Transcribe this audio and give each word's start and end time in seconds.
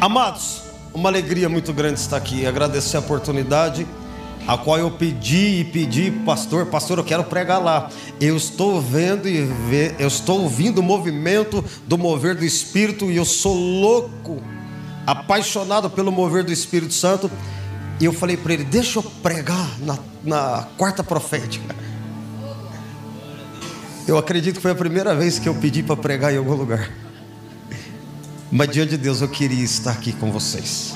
Amados, 0.00 0.62
uma 0.94 1.08
alegria 1.08 1.48
muito 1.48 1.72
grande 1.72 1.98
estar 1.98 2.16
aqui. 2.16 2.46
Agradecer 2.46 2.96
a 2.96 3.00
oportunidade, 3.00 3.84
a 4.46 4.56
qual 4.56 4.78
eu 4.78 4.92
pedi 4.92 5.58
e 5.58 5.64
pedi, 5.64 6.12
pastor, 6.24 6.66
pastor, 6.66 6.98
eu 6.98 7.04
quero 7.04 7.24
pregar 7.24 7.60
lá. 7.60 7.90
Eu 8.20 8.36
estou 8.36 8.80
vendo 8.80 9.28
e 9.28 9.38
eu 9.98 10.06
estou 10.06 10.42
ouvindo 10.42 10.78
o 10.78 10.84
movimento 10.84 11.64
do 11.84 11.98
mover 11.98 12.36
do 12.36 12.44
Espírito 12.44 13.10
e 13.10 13.16
eu 13.16 13.24
sou 13.24 13.52
louco, 13.56 14.40
apaixonado 15.04 15.90
pelo 15.90 16.12
mover 16.12 16.44
do 16.44 16.52
Espírito 16.52 16.94
Santo. 16.94 17.28
E 18.00 18.04
eu 18.04 18.12
falei 18.12 18.36
para 18.36 18.52
ele: 18.52 18.62
deixa 18.62 19.00
eu 19.00 19.02
pregar 19.02 19.80
na, 19.80 19.98
na 20.22 20.68
quarta 20.76 21.02
profética. 21.02 21.74
Eu 24.06 24.16
acredito 24.16 24.56
que 24.56 24.62
foi 24.62 24.70
a 24.70 24.76
primeira 24.76 25.12
vez 25.12 25.40
que 25.40 25.48
eu 25.48 25.56
pedi 25.56 25.82
para 25.82 25.96
pregar 25.96 26.32
em 26.32 26.36
algum 26.36 26.54
lugar. 26.54 27.07
Mas 28.50 28.70
diante 28.70 28.90
de 28.90 28.96
Deus 28.96 29.20
eu 29.20 29.28
queria 29.28 29.62
estar 29.62 29.92
aqui 29.92 30.12
com 30.12 30.32
vocês. 30.32 30.94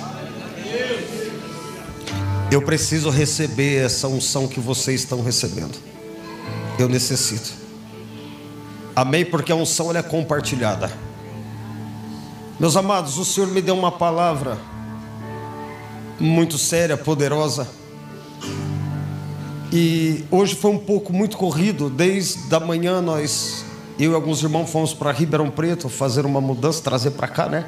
Eu 2.50 2.62
preciso 2.62 3.10
receber 3.10 3.84
essa 3.84 4.08
unção 4.08 4.48
que 4.48 4.60
vocês 4.60 5.02
estão 5.02 5.22
recebendo. 5.22 5.78
Eu 6.78 6.88
necessito. 6.88 7.52
Amém? 8.94 9.24
Porque 9.24 9.52
a 9.52 9.54
unção 9.54 9.94
é 9.94 10.02
compartilhada. 10.02 10.90
Meus 12.60 12.76
amados, 12.76 13.18
o 13.18 13.24
Senhor 13.24 13.48
me 13.48 13.60
deu 13.60 13.76
uma 13.76 13.92
palavra 13.92 14.58
muito 16.20 16.56
séria, 16.58 16.96
poderosa. 16.96 17.68
E 19.72 20.24
hoje 20.30 20.54
foi 20.54 20.70
um 20.70 20.78
pouco 20.78 21.12
muito 21.12 21.36
corrido, 21.36 21.88
desde 21.88 22.54
a 22.54 22.60
manhã 22.60 23.00
nós 23.00 23.64
eu 23.98 24.12
e 24.12 24.14
alguns 24.14 24.42
irmãos 24.42 24.70
fomos 24.70 24.94
para 24.94 25.12
Ribeirão 25.12 25.50
Preto 25.50 25.88
fazer 25.88 26.24
uma 26.24 26.40
mudança, 26.40 26.82
trazer 26.82 27.10
para 27.10 27.28
cá, 27.28 27.46
né? 27.48 27.66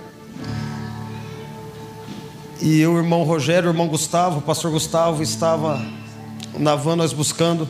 E 2.60 2.80
eu, 2.80 2.94
o 2.94 2.96
irmão 2.96 3.24
Rogério, 3.24 3.68
o 3.68 3.72
irmão 3.72 3.86
Gustavo, 3.86 4.38
o 4.38 4.42
pastor 4.42 4.70
Gustavo 4.70 5.22
estava 5.22 5.84
na 6.58 6.74
van 6.74 6.96
nós 6.96 7.12
buscando. 7.12 7.68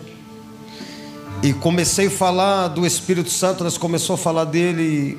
E 1.42 1.52
comecei 1.52 2.06
a 2.06 2.10
falar 2.10 2.68
do 2.68 2.86
Espírito 2.86 3.28
Santo, 3.28 3.64
nós 3.64 3.76
começou 3.76 4.14
a 4.14 4.16
falar 4.16 4.44
dele. 4.44 5.18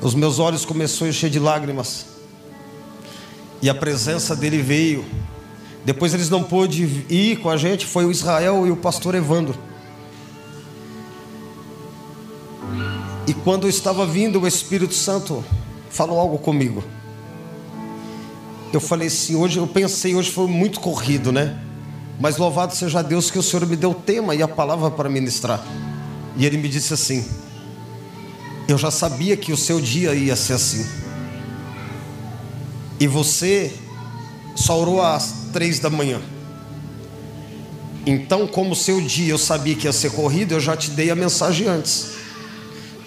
os 0.00 0.14
meus 0.14 0.38
olhos 0.38 0.64
começaram 0.64 1.06
a 1.06 1.10
encher 1.10 1.28
de 1.28 1.40
lágrimas. 1.40 2.06
E 3.60 3.68
a 3.68 3.74
presença 3.74 4.36
dele 4.36 4.62
veio. 4.62 5.04
Depois 5.84 6.14
eles 6.14 6.30
não 6.30 6.42
pôde 6.42 7.04
ir 7.10 7.40
com 7.40 7.50
a 7.50 7.56
gente, 7.56 7.84
foi 7.84 8.04
o 8.04 8.10
Israel 8.10 8.66
e 8.66 8.70
o 8.70 8.76
pastor 8.76 9.14
Evandro. 9.14 9.58
E 13.26 13.32
quando 13.32 13.64
eu 13.64 13.70
estava 13.70 14.06
vindo, 14.06 14.40
o 14.40 14.46
Espírito 14.46 14.94
Santo 14.94 15.44
falou 15.90 16.18
algo 16.18 16.38
comigo. 16.38 16.84
Eu 18.72 18.80
falei 18.80 19.08
assim, 19.08 19.34
hoje 19.34 19.58
eu 19.58 19.66
pensei, 19.66 20.14
hoje 20.14 20.30
foi 20.30 20.46
muito 20.46 20.80
corrido, 20.80 21.32
né? 21.32 21.58
Mas 22.20 22.36
louvado 22.36 22.74
seja 22.74 23.02
Deus 23.02 23.30
que 23.30 23.38
o 23.38 23.42
Senhor 23.42 23.66
me 23.66 23.76
deu 23.76 23.90
o 23.90 23.94
tema 23.94 24.34
e 24.34 24.42
a 24.42 24.48
palavra 24.48 24.90
para 24.90 25.08
ministrar. 25.08 25.64
E 26.36 26.46
ele 26.46 26.56
me 26.56 26.68
disse 26.68 26.94
assim: 26.94 27.24
Eu 28.68 28.78
já 28.78 28.90
sabia 28.90 29.36
que 29.36 29.52
o 29.52 29.56
seu 29.56 29.80
dia 29.80 30.14
ia 30.14 30.36
ser 30.36 30.54
assim. 30.54 30.86
E 33.00 33.06
você 33.06 33.72
só 34.54 34.80
orou 34.80 35.02
às 35.02 35.48
três 35.52 35.80
da 35.80 35.90
manhã. 35.90 36.20
Então, 38.06 38.46
como 38.46 38.72
o 38.72 38.76
seu 38.76 39.00
dia 39.00 39.30
eu 39.30 39.38
sabia 39.38 39.74
que 39.74 39.86
ia 39.86 39.92
ser 39.92 40.12
corrido, 40.12 40.52
eu 40.52 40.60
já 40.60 40.76
te 40.76 40.90
dei 40.90 41.10
a 41.10 41.16
mensagem 41.16 41.66
antes. 41.66 42.23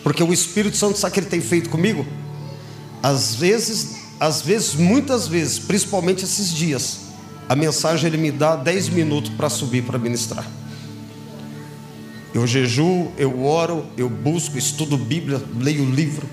Porque 0.08 0.24
o 0.24 0.32
Espírito 0.32 0.78
Santo 0.78 0.98
sabe 0.98 1.12
o 1.12 1.14
que 1.16 1.20
ele 1.20 1.28
tem 1.28 1.42
feito 1.42 1.70
comigo? 1.70 2.06
Às 3.04 3.36
vezes, 3.36 3.98
às 4.18 4.42
vezes, 4.42 4.74
muitas 4.74 5.28
vezes, 5.28 5.60
principalmente 5.60 6.24
esses 6.24 6.54
dias, 6.54 7.00
a 7.50 7.58
mensagem 7.58 8.08
ele 8.08 8.16
me 8.16 8.32
dá 8.32 8.56
10 8.56 8.88
minutos 8.88 9.30
para 9.32 9.50
subir 9.50 9.84
para 9.84 10.00
ministrar. 10.00 10.50
Eu 12.34 12.48
jejuo, 12.48 13.12
eu 13.18 13.44
oro, 13.44 13.86
eu 13.98 14.10
busco, 14.10 14.58
estudo 14.58 14.98
Bíblia, 14.98 15.44
leio 15.60 15.84
livro. 15.84 16.26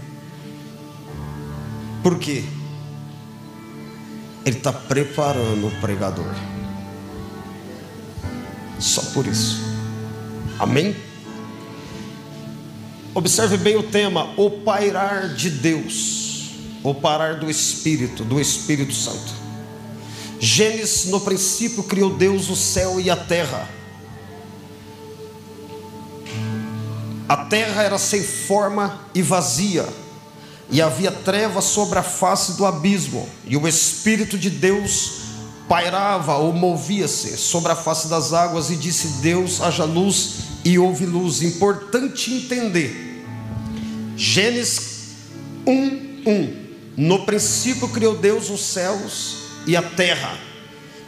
Por 2.01 2.17
quê? 2.21 2.45
Ele 4.47 4.57
está 4.57 4.73
preparando 4.73 5.67
o 5.67 5.81
pregador. 5.81 6.33
Só 8.79 9.03
por 9.13 9.27
isso. 9.27 9.61
Amém? 10.61 10.95
Observe 13.15 13.57
bem 13.57 13.77
o 13.77 13.83
tema: 13.83 14.35
o 14.37 14.51
pairar 14.51 15.35
de 15.35 15.49
Deus, 15.49 16.51
o 16.83 16.93
parar 16.93 17.37
do 17.37 17.49
Espírito, 17.49 18.25
do 18.25 18.41
Espírito 18.41 18.93
Santo. 18.93 19.45
Gênesis, 20.41 21.07
no 21.07 21.21
princípio, 21.21 21.85
criou 21.85 22.17
Deus 22.17 22.51
o 22.51 22.57
céu 22.57 23.01
e 23.01 23.09
a 23.09 23.17
terra. 23.17 23.69
A 27.29 27.37
terra 27.37 27.83
era 27.83 27.99
sem 27.99 28.23
forma 28.23 29.01
e 29.15 29.23
vazia, 29.23 29.89
e 30.71 30.83
havia 30.83 31.11
trevas 31.11 31.65
sobre 31.65 31.99
a 31.99 32.03
face 32.03 32.53
do 32.55 32.67
abismo, 32.67 33.27
e 33.47 33.57
o 33.57 33.67
Espírito 33.67 34.37
de 34.37 34.51
Deus 34.51 35.23
pairava 35.67 36.37
ou 36.37 36.53
movia-se 36.53 37.39
sobre 37.39 37.73
a 37.73 37.77
face 37.77 38.09
das 38.09 38.33
águas, 38.33 38.71
e 38.71 38.77
disse: 38.77 39.23
Deus, 39.23 39.63
haja 39.63 39.85
luz, 39.85 40.44
e 40.65 40.79
houve 40.79 41.07
luz. 41.07 41.43
Importante 41.43 42.33
entender 42.33 43.15
Gênesis 44.17 45.09
1, 45.67 46.23
1. 46.27 46.65
No 46.97 47.27
princípio 47.27 47.89
criou 47.89 48.17
Deus 48.17 48.49
os 48.49 48.61
céus 48.61 49.37
e 49.67 49.77
a 49.77 49.83
terra. 49.83 50.39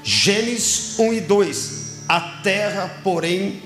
Gênesis 0.02 0.98
1 0.98 1.12
e 1.12 1.20
2. 1.20 1.86
A 2.08 2.20
terra, 2.20 3.00
porém, 3.02 3.62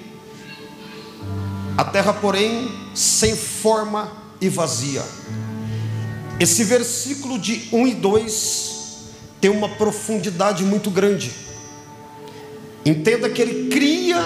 a 1.76 1.84
terra, 1.84 2.12
porém, 2.12 2.70
sem 2.94 3.34
forma 3.36 4.12
e 4.40 4.48
vazia. 4.48 5.04
Esse 6.38 6.64
versículo 6.64 7.38
de 7.38 7.68
1 7.72 7.86
e 7.86 7.94
2 7.94 8.70
tem 9.40 9.50
uma 9.50 9.68
profundidade 9.68 10.64
muito 10.64 10.90
grande. 10.90 11.30
Entenda 12.84 13.28
que 13.28 13.40
ele 13.42 13.68
cria 13.68 14.22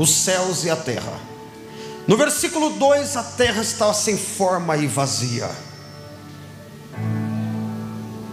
os 0.00 0.10
céus 0.10 0.64
e 0.64 0.70
a 0.70 0.76
terra. 0.76 1.20
No 2.06 2.16
versículo 2.16 2.70
2, 2.70 3.16
a 3.18 3.22
terra 3.22 3.60
estava 3.60 3.92
sem 3.92 4.16
forma 4.16 4.74
e 4.78 4.86
vazia. 4.86 5.50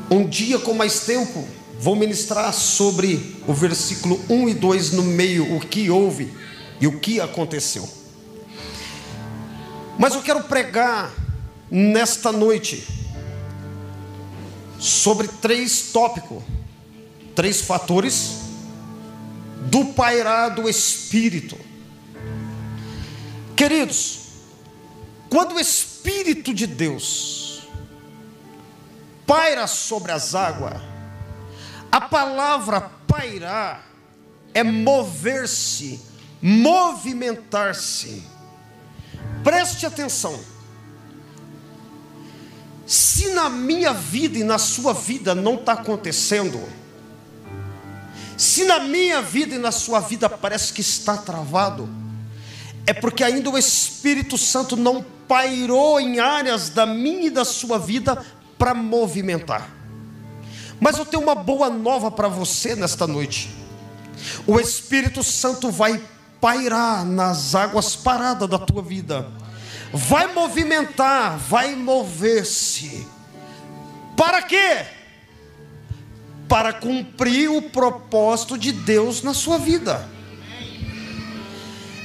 Um 0.09 0.25
dia 0.25 0.57
com 0.59 0.73
mais 0.73 1.01
tempo, 1.01 1.45
vou 1.77 1.93
ministrar 1.93 2.53
sobre 2.53 3.35
o 3.45 3.53
versículo 3.53 4.17
1 4.29 4.47
e 4.47 4.53
2 4.53 4.91
no 4.93 5.03
meio, 5.03 5.57
o 5.57 5.59
que 5.59 5.89
houve 5.89 6.33
e 6.79 6.87
o 6.87 7.01
que 7.01 7.19
aconteceu. 7.19 7.87
Mas 9.99 10.15
eu 10.15 10.21
quero 10.21 10.43
pregar 10.43 11.11
nesta 11.69 12.31
noite 12.31 12.87
sobre 14.79 15.27
três 15.27 15.91
tópicos, 15.91 16.41
três 17.35 17.59
fatores 17.59 18.46
do 19.69 19.93
pairado 19.93 20.67
espírito 20.67 21.57
Queridos, 23.57 24.19
quando 25.31 25.55
o 25.55 25.59
Espírito 25.59 26.53
de 26.53 26.67
Deus 26.67 27.67
paira 29.25 29.65
sobre 29.65 30.11
as 30.11 30.35
águas, 30.35 30.79
a 31.91 31.99
palavra 31.99 32.79
pairar 33.07 33.83
é 34.53 34.61
mover-se, 34.63 35.99
movimentar-se. 36.39 38.23
Preste 39.43 39.87
atenção. 39.87 40.39
Se 42.85 43.31
na 43.31 43.49
minha 43.49 43.91
vida 43.91 44.37
e 44.37 44.43
na 44.43 44.59
sua 44.59 44.93
vida 44.93 45.33
não 45.33 45.55
está 45.55 45.73
acontecendo, 45.73 46.61
se 48.37 48.65
na 48.65 48.79
minha 48.79 49.19
vida 49.19 49.55
e 49.55 49.57
na 49.57 49.71
sua 49.71 49.99
vida 49.99 50.29
parece 50.29 50.71
que 50.71 50.81
está 50.81 51.17
travado, 51.17 51.89
é 52.85 52.93
porque 52.93 53.23
ainda 53.23 53.49
o 53.49 53.57
Espírito 53.57 54.37
Santo 54.37 54.77
não 54.77 55.03
pairou 55.27 55.99
em 55.99 56.19
áreas 56.19 56.69
da 56.69 56.85
minha 56.85 57.27
e 57.27 57.29
da 57.31 57.43
sua 57.43 57.79
vida 57.79 58.23
para 58.57 58.75
movimentar. 58.75 59.69
Mas 60.79 60.97
eu 60.99 61.05
tenho 61.05 61.23
uma 61.23 61.33
boa 61.33 61.69
nova 61.69 62.11
para 62.11 62.27
você 62.27 62.75
nesta 62.75 63.07
noite. 63.07 63.49
O 64.45 64.59
Espírito 64.59 65.23
Santo 65.23 65.71
vai 65.71 65.99
pairar 66.39 67.03
nas 67.03 67.55
águas 67.55 67.95
paradas 67.95 68.47
da 68.47 68.59
tua 68.59 68.83
vida, 68.83 69.27
vai 69.91 70.31
movimentar, 70.31 71.37
vai 71.37 71.75
mover-se. 71.75 73.07
Para 74.15 74.43
quê? 74.43 74.96
Para 76.47 76.73
cumprir 76.73 77.49
o 77.49 77.61
propósito 77.61 78.57
de 78.57 78.71
Deus 78.71 79.21
na 79.21 79.33
sua 79.33 79.57
vida. 79.57 80.07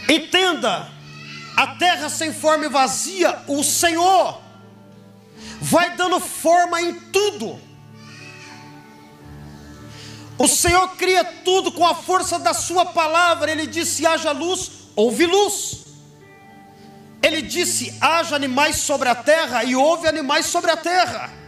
Entenda, 0.09 0.89
a 1.57 1.67
terra 1.77 2.09
sem 2.09 2.33
forma 2.33 2.65
e 2.67 2.69
vazia, 2.69 3.39
o 3.47 3.63
Senhor 3.63 4.41
vai 5.61 5.97
dando 5.97 6.19
forma 6.19 6.83
em 6.83 6.95
tudo. 6.95 7.59
O 10.37 10.49
Senhor 10.49 10.89
cria 10.97 11.23
tudo 11.25 11.71
com 11.71 11.87
a 11.87 11.95
força 11.95 12.39
da 12.39 12.53
Sua 12.53 12.85
palavra. 12.85 13.51
Ele 13.51 13.67
disse: 13.67 14.05
haja 14.05 14.33
luz, 14.33 14.71
houve 14.97 15.25
luz. 15.25 15.85
Ele 17.23 17.43
disse: 17.43 17.97
haja 18.01 18.35
animais 18.35 18.77
sobre 18.77 19.09
a 19.09 19.15
terra, 19.15 19.63
e 19.63 19.77
houve 19.77 20.09
animais 20.09 20.47
sobre 20.47 20.73
a 20.73 20.77
terra. 20.77 21.42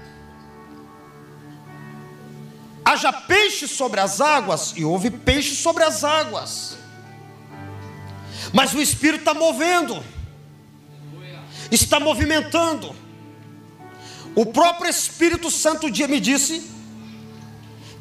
Haja 2.85 3.13
peixe 3.13 3.67
sobre 3.67 4.01
as 4.01 4.21
águas, 4.21 4.75
e 4.77 4.85
houve 4.85 5.11
peixe 5.11 5.55
sobre 5.55 5.83
as 5.85 6.05
águas. 6.05 6.77
Mas 8.53 8.75
o 8.75 8.81
Espírito 8.81 9.21
está 9.21 9.35
movendo, 9.35 10.05
está 11.71 11.99
movimentando. 11.99 12.95
O 14.35 14.47
próprio 14.47 14.91
Espírito 14.91 15.51
Santo 15.51 15.91
dia 15.91 16.09
me 16.09 16.21
disse 16.21 16.71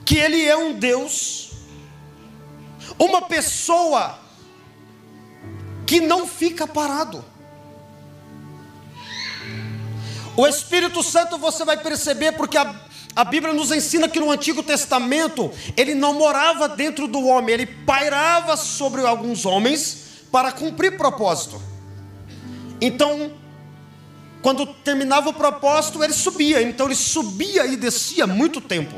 que 0.06 0.18
Ele 0.18 0.46
é 0.46 0.58
um 0.58 0.74
Deus, 0.74 1.52
uma 3.00 3.22
pessoa 3.22 4.20
que 5.86 6.02
não 6.02 6.28
fica 6.28 6.68
parado. 6.68 7.24
O 10.36 10.48
Espírito 10.48 11.04
Santo 11.04 11.38
você 11.38 11.64
vai 11.64 11.78
perceber, 11.78 12.32
porque 12.34 12.58
a, 12.58 12.76
a 13.16 13.24
Bíblia 13.24 13.54
nos 13.54 13.72
ensina 13.72 14.10
que 14.10 14.20
no 14.20 14.32
Antigo 14.32 14.64
Testamento 14.64 15.52
ele 15.78 15.94
não 15.94 16.14
morava 16.14 16.68
dentro 16.68 17.08
do 17.08 17.26
homem, 17.26 17.54
ele 17.54 17.66
pairava 17.66 18.58
sobre 18.58 19.02
alguns 19.02 19.46
homens 19.46 20.26
para 20.32 20.52
cumprir 20.52 20.98
propósito. 20.98 21.62
Então, 22.82 23.32
quando 24.42 24.66
terminava 24.66 25.30
o 25.30 25.34
propósito, 25.34 26.04
ele 26.04 26.14
subia. 26.14 26.62
Então 26.62 26.88
ele 26.88 26.96
subia 26.96 27.66
e 27.66 27.78
descia 27.78 28.28
muito 28.28 28.60
tempo. 28.60 28.96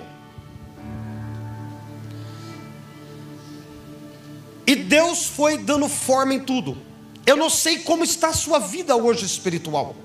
E 4.65 4.75
Deus 4.75 5.25
foi 5.27 5.57
dando 5.57 5.87
forma 5.87 6.33
em 6.33 6.39
tudo. 6.39 6.77
Eu 7.25 7.37
não 7.37 7.49
sei 7.49 7.79
como 7.79 8.03
está 8.03 8.29
a 8.29 8.33
sua 8.33 8.59
vida 8.59 8.95
hoje 8.95 9.25
espiritual. 9.25 9.95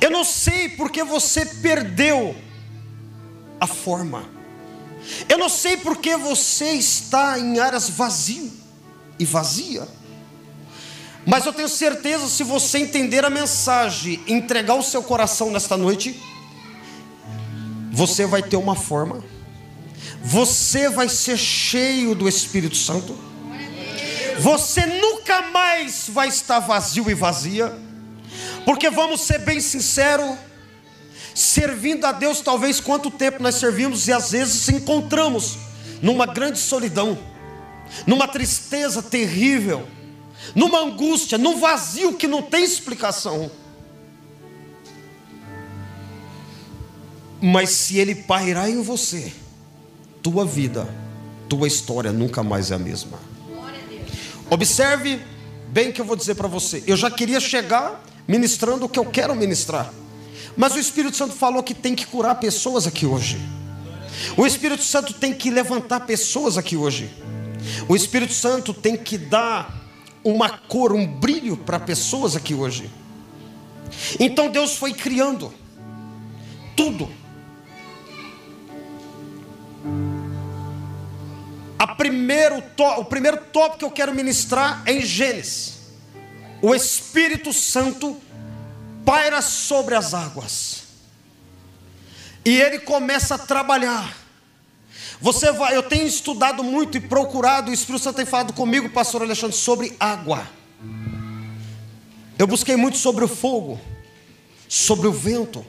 Eu 0.00 0.10
não 0.10 0.24
sei 0.24 0.68
porque 0.70 1.02
você 1.02 1.46
perdeu 1.46 2.36
a 3.60 3.66
forma. 3.66 4.28
Eu 5.28 5.38
não 5.38 5.48
sei 5.48 5.76
porque 5.76 6.16
você 6.16 6.72
está 6.72 7.38
em 7.38 7.58
áreas 7.58 7.88
vazio 7.88 8.52
e 9.18 9.24
vazia. 9.24 9.86
Mas 11.26 11.44
eu 11.44 11.52
tenho 11.52 11.68
certeza, 11.68 12.28
se 12.28 12.42
você 12.42 12.78
entender 12.78 13.24
a 13.24 13.30
mensagem, 13.30 14.20
entregar 14.26 14.74
o 14.74 14.82
seu 14.82 15.02
coração 15.02 15.50
nesta 15.50 15.76
noite, 15.76 16.18
você 17.90 18.24
vai 18.24 18.42
ter 18.42 18.56
uma 18.56 18.74
forma, 18.74 19.22
você 20.22 20.88
vai 20.88 21.08
ser 21.08 21.36
cheio 21.36 22.14
do 22.14 22.28
Espírito 22.28 22.76
Santo, 22.76 23.14
você 24.38 24.86
nunca 24.86 25.42
mais 25.50 26.08
vai 26.08 26.28
estar 26.28 26.60
vazio 26.60 27.10
e 27.10 27.14
vazia, 27.14 27.76
porque 28.68 28.90
vamos 28.90 29.22
ser 29.22 29.38
bem 29.38 29.62
sinceros, 29.62 30.36
servindo 31.34 32.04
a 32.04 32.12
Deus, 32.12 32.42
talvez 32.42 32.80
quanto 32.80 33.10
tempo 33.10 33.42
nós 33.42 33.54
servimos 33.54 34.06
e 34.08 34.12
às 34.12 34.32
vezes 34.32 34.60
se 34.60 34.74
encontramos 34.74 35.56
numa 36.02 36.26
grande 36.26 36.58
solidão, 36.58 37.16
numa 38.06 38.28
tristeza 38.28 39.02
terrível 39.02 39.88
numa 40.54 40.80
angústia, 40.80 41.38
num 41.38 41.58
vazio 41.58 42.12
que 42.12 42.26
não 42.26 42.42
tem 42.42 42.62
explicação. 42.62 43.50
Mas 47.40 47.70
se 47.70 47.96
ele 47.96 48.14
pairar 48.14 48.68
em 48.68 48.82
você, 48.82 49.32
tua 50.22 50.44
vida, 50.44 50.86
tua 51.48 51.66
história 51.66 52.12
nunca 52.12 52.42
mais 52.42 52.70
é 52.70 52.74
a 52.74 52.78
mesma. 52.78 53.18
Observe 54.50 55.22
bem 55.68 55.88
o 55.88 55.92
que 55.94 56.02
eu 56.02 56.04
vou 56.04 56.16
dizer 56.16 56.34
para 56.34 56.48
você. 56.48 56.84
Eu 56.86 56.98
já 56.98 57.10
queria 57.10 57.40
chegar 57.40 58.04
ministrando 58.28 58.84
o 58.84 58.88
que 58.88 58.98
eu 58.98 59.06
quero 59.06 59.34
ministrar. 59.34 59.92
Mas 60.54 60.74
o 60.74 60.78
Espírito 60.78 61.16
Santo 61.16 61.34
falou 61.34 61.62
que 61.62 61.74
tem 61.74 61.94
que 61.94 62.06
curar 62.06 62.34
pessoas 62.34 62.86
aqui 62.86 63.06
hoje. 63.06 63.40
O 64.36 64.46
Espírito 64.46 64.82
Santo 64.82 65.14
tem 65.14 65.32
que 65.32 65.50
levantar 65.50 66.00
pessoas 66.00 66.58
aqui 66.58 66.76
hoje. 66.76 67.10
O 67.88 67.96
Espírito 67.96 68.34
Santo 68.34 68.74
tem 68.74 68.96
que 68.96 69.16
dar 69.16 69.74
uma 70.22 70.50
cor, 70.50 70.92
um 70.92 71.06
brilho 71.06 71.56
para 71.56 71.80
pessoas 71.80 72.36
aqui 72.36 72.54
hoje. 72.54 72.90
Então 74.20 74.50
Deus 74.50 74.76
foi 74.76 74.92
criando 74.92 75.52
tudo. 76.76 77.08
Primeiro 81.98 82.62
o 82.96 83.04
primeiro 83.04 83.38
tópico 83.52 83.78
que 83.78 83.84
eu 83.84 83.90
quero 83.90 84.14
ministrar 84.14 84.82
é 84.86 84.92
em 84.92 85.00
Gênesis. 85.04 85.77
O 86.60 86.74
Espírito 86.74 87.52
Santo 87.52 88.20
paira 89.04 89.40
sobre 89.40 89.94
as 89.94 90.12
águas. 90.12 90.82
E 92.44 92.60
ele 92.60 92.80
começa 92.80 93.36
a 93.36 93.38
trabalhar. 93.38 94.16
Você 95.20 95.52
vai, 95.52 95.76
eu 95.76 95.82
tenho 95.82 96.06
estudado 96.06 96.62
muito 96.62 96.96
e 96.96 97.00
procurado, 97.00 97.70
o 97.70 97.74
Espírito 97.74 98.02
Santo 98.02 98.16
tem 98.16 98.26
falado 98.26 98.52
comigo, 98.52 98.88
pastor 98.90 99.22
Alexandre, 99.22 99.56
sobre 99.56 99.96
água. 99.98 100.48
Eu 102.38 102.46
busquei 102.46 102.76
muito 102.76 102.96
sobre 102.96 103.24
o 103.24 103.28
fogo, 103.28 103.80
sobre 104.68 105.08
o 105.08 105.12
vento. 105.12 105.64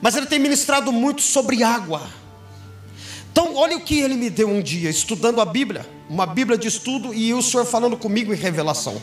Mas 0.00 0.16
ele 0.16 0.26
tem 0.26 0.38
ministrado 0.38 0.90
muito 0.90 1.20
sobre 1.20 1.62
água. 1.62 2.02
Então, 3.30 3.54
olha 3.56 3.76
o 3.76 3.80
que 3.80 4.00
ele 4.00 4.14
me 4.14 4.30
deu 4.30 4.48
um 4.48 4.62
dia, 4.62 4.88
estudando 4.88 5.40
a 5.40 5.44
Bíblia, 5.44 5.86
uma 6.08 6.24
Bíblia 6.24 6.56
de 6.56 6.68
estudo, 6.68 7.12
e 7.12 7.34
o 7.34 7.42
Senhor 7.42 7.66
falando 7.66 7.96
comigo 7.96 8.32
em 8.32 8.36
revelação. 8.36 9.00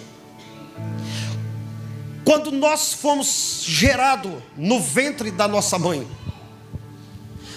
Quando 2.31 2.49
nós 2.49 2.93
fomos 2.93 3.61
gerados 3.67 4.31
no 4.55 4.79
ventre 4.79 5.31
da 5.31 5.49
nossa 5.49 5.77
mãe, 5.77 6.07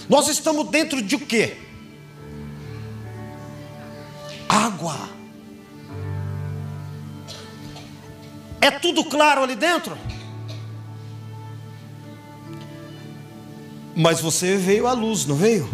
nós 0.08 0.26
estamos 0.26 0.68
dentro 0.68 1.00
de 1.00 1.14
o 1.14 1.20
quê? 1.20 1.58
Água. 4.48 4.98
É 8.60 8.72
tudo 8.72 9.04
claro 9.04 9.44
ali 9.44 9.54
dentro? 9.54 9.96
Mas 13.94 14.20
você 14.20 14.56
veio 14.56 14.88
à 14.88 14.92
luz, 14.92 15.24
não 15.24 15.36
veio? 15.36 15.70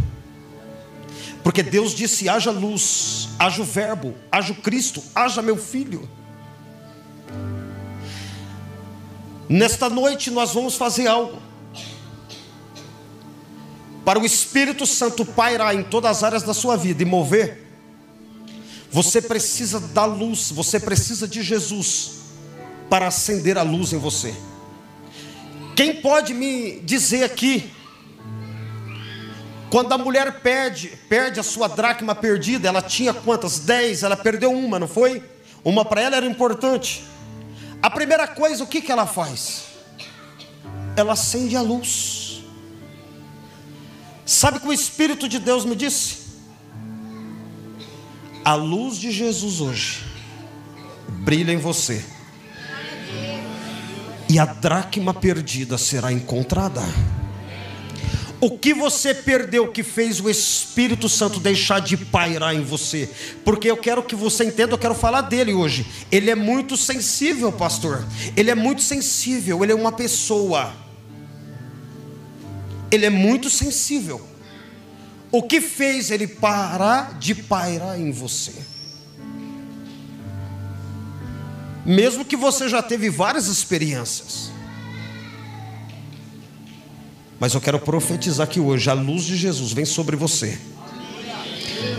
Porque 1.42 1.62
Deus 1.62 1.94
disse: 1.94 2.28
haja 2.28 2.50
luz, 2.50 3.30
haja 3.38 3.62
o 3.62 3.64
Verbo, 3.64 4.14
haja 4.30 4.52
o 4.52 4.56
Cristo, 4.56 5.02
haja 5.14 5.40
meu 5.40 5.56
filho. 5.56 6.06
Nesta 9.50 9.90
noite 9.90 10.30
nós 10.30 10.54
vamos 10.54 10.76
fazer 10.76 11.08
algo 11.08 11.36
para 14.04 14.16
o 14.16 14.24
Espírito 14.24 14.86
Santo 14.86 15.24
pairar 15.24 15.74
em 15.74 15.82
todas 15.82 16.18
as 16.18 16.22
áreas 16.22 16.42
da 16.44 16.54
sua 16.54 16.76
vida 16.76 17.02
e 17.02 17.06
mover, 17.06 17.66
você 18.92 19.20
precisa 19.20 19.80
da 19.80 20.04
luz, 20.04 20.52
você 20.52 20.78
precisa 20.78 21.26
de 21.26 21.42
Jesus 21.42 22.12
para 22.88 23.08
acender 23.08 23.58
a 23.58 23.62
luz 23.62 23.92
em 23.92 23.98
você. 23.98 24.32
Quem 25.74 26.00
pode 26.00 26.32
me 26.32 26.78
dizer 26.80 27.24
aqui, 27.24 27.72
quando 29.68 29.92
a 29.92 29.98
mulher 29.98 30.40
perde, 30.42 30.96
perde 31.08 31.40
a 31.40 31.44
sua 31.44 31.68
dracma 31.68 32.14
perdida, 32.14 32.68
ela 32.68 32.82
tinha 32.82 33.12
quantas? 33.12 33.58
Dez, 33.58 34.04
ela 34.04 34.16
perdeu 34.16 34.52
uma, 34.52 34.78
não 34.78 34.88
foi? 34.88 35.22
Uma 35.64 35.84
para 35.84 36.02
ela 36.02 36.16
era 36.16 36.26
importante. 36.26 37.04
A 37.82 37.88
primeira 37.88 38.26
coisa, 38.28 38.62
o 38.62 38.66
que, 38.66 38.80
que 38.80 38.92
ela 38.92 39.06
faz? 39.06 39.64
Ela 40.96 41.14
acende 41.14 41.56
a 41.56 41.62
luz. 41.62 42.42
Sabe 44.26 44.58
o 44.58 44.60
que 44.60 44.68
o 44.68 44.72
Espírito 44.72 45.28
de 45.28 45.38
Deus 45.38 45.64
me 45.64 45.74
disse? 45.74 46.18
A 48.44 48.54
luz 48.54 48.96
de 48.96 49.10
Jesus 49.10 49.60
hoje 49.60 50.04
brilha 51.08 51.52
em 51.52 51.58
você, 51.58 52.04
e 54.28 54.38
a 54.38 54.44
dracma 54.44 55.12
perdida 55.12 55.76
será 55.76 56.12
encontrada. 56.12 56.80
O 58.40 58.58
que 58.58 58.72
você 58.72 59.14
perdeu 59.14 59.70
que 59.70 59.82
fez 59.82 60.18
o 60.20 60.30
Espírito 60.30 61.08
Santo 61.08 61.38
deixar 61.38 61.80
de 61.80 61.96
pairar 61.96 62.54
em 62.54 62.62
você? 62.62 63.08
Porque 63.44 63.70
eu 63.70 63.76
quero 63.76 64.02
que 64.02 64.14
você 64.14 64.44
entenda, 64.44 64.72
eu 64.72 64.78
quero 64.78 64.94
falar 64.94 65.22
dele 65.22 65.52
hoje. 65.52 65.86
Ele 66.10 66.30
é 66.30 66.34
muito 66.34 66.76
sensível, 66.76 67.52
pastor. 67.52 68.04
Ele 68.36 68.50
é 68.50 68.54
muito 68.54 68.82
sensível, 68.82 69.62
ele 69.62 69.72
é 69.72 69.74
uma 69.74 69.92
pessoa 69.92 70.72
ele 72.90 73.06
é 73.06 73.10
muito 73.10 73.48
sensível. 73.48 74.20
O 75.30 75.42
que 75.42 75.60
fez 75.60 76.10
ele 76.10 76.26
parar 76.26 77.18
de 77.18 77.34
pairar 77.34 77.98
em 77.98 78.10
você? 78.10 78.52
Mesmo 81.86 82.24
que 82.24 82.36
você 82.36 82.68
já 82.68 82.82
teve 82.82 83.08
várias 83.08 83.46
experiências. 83.46 84.50
Mas 87.40 87.54
eu 87.54 87.60
quero 87.60 87.78
profetizar 87.80 88.46
que 88.46 88.60
hoje 88.60 88.90
a 88.90 88.92
luz 88.92 89.24
de 89.24 89.34
Jesus 89.34 89.72
vem 89.72 89.86
sobre 89.86 90.14
você. 90.14 90.60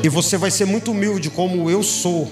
E 0.03 0.07
você 0.07 0.38
vai 0.38 0.51
ser 0.51 0.65
muito 0.65 0.91
humilde, 0.91 1.31
como 1.31 1.67
eu 1.67 1.81
sou, 1.81 2.31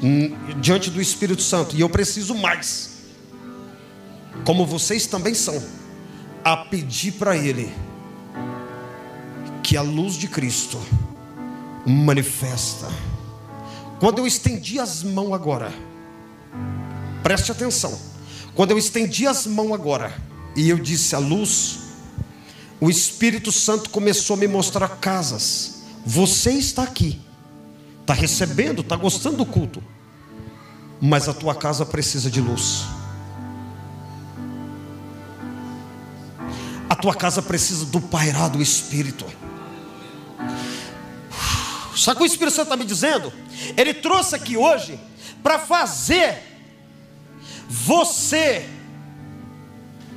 hum, 0.00 0.30
diante 0.60 0.88
do 0.88 1.02
Espírito 1.02 1.42
Santo. 1.42 1.74
E 1.74 1.80
eu 1.80 1.88
preciso 1.88 2.32
mais, 2.36 2.98
como 4.44 4.64
vocês 4.64 5.06
também 5.06 5.34
são, 5.34 5.60
a 6.44 6.56
pedir 6.56 7.12
para 7.12 7.36
Ele 7.36 7.72
que 9.64 9.76
a 9.76 9.82
luz 9.82 10.14
de 10.14 10.28
Cristo 10.28 10.78
manifesta. 11.84 12.88
Quando 13.98 14.18
eu 14.18 14.26
estendi 14.28 14.78
as 14.78 15.02
mãos 15.02 15.32
agora, 15.32 15.72
preste 17.24 17.50
atenção. 17.50 17.98
Quando 18.54 18.70
eu 18.70 18.78
estendi 18.78 19.26
as 19.26 19.44
mãos 19.44 19.72
agora, 19.72 20.14
e 20.54 20.68
eu 20.68 20.78
disse 20.78 21.16
a 21.16 21.18
luz, 21.18 21.85
o 22.80 22.90
Espírito 22.90 23.50
Santo 23.50 23.90
começou 23.90 24.34
a 24.34 24.38
me 24.38 24.48
mostrar 24.48 24.88
casas. 24.88 25.82
Você 26.04 26.52
está 26.52 26.82
aqui, 26.82 27.20
está 28.00 28.12
recebendo, 28.12 28.82
está 28.82 28.96
gostando 28.96 29.38
do 29.38 29.46
culto, 29.46 29.82
mas 31.00 31.28
a 31.28 31.34
tua 31.34 31.54
casa 31.54 31.86
precisa 31.86 32.30
de 32.30 32.40
luz. 32.40 32.84
A 36.88 36.94
tua 36.94 37.14
casa 37.14 37.42
precisa 37.42 37.84
do 37.86 38.00
pairar 38.00 38.48
do 38.48 38.62
Espírito. 38.62 39.26
Sabe 41.96 42.16
o 42.16 42.18
que 42.18 42.22
o 42.24 42.26
Espírito 42.26 42.54
Santo 42.54 42.66
está 42.66 42.76
me 42.76 42.84
dizendo? 42.84 43.32
Ele 43.76 43.94
trouxe 43.94 44.36
aqui 44.36 44.56
hoje 44.56 45.00
para 45.42 45.58
fazer 45.58 46.42
você 47.68 48.68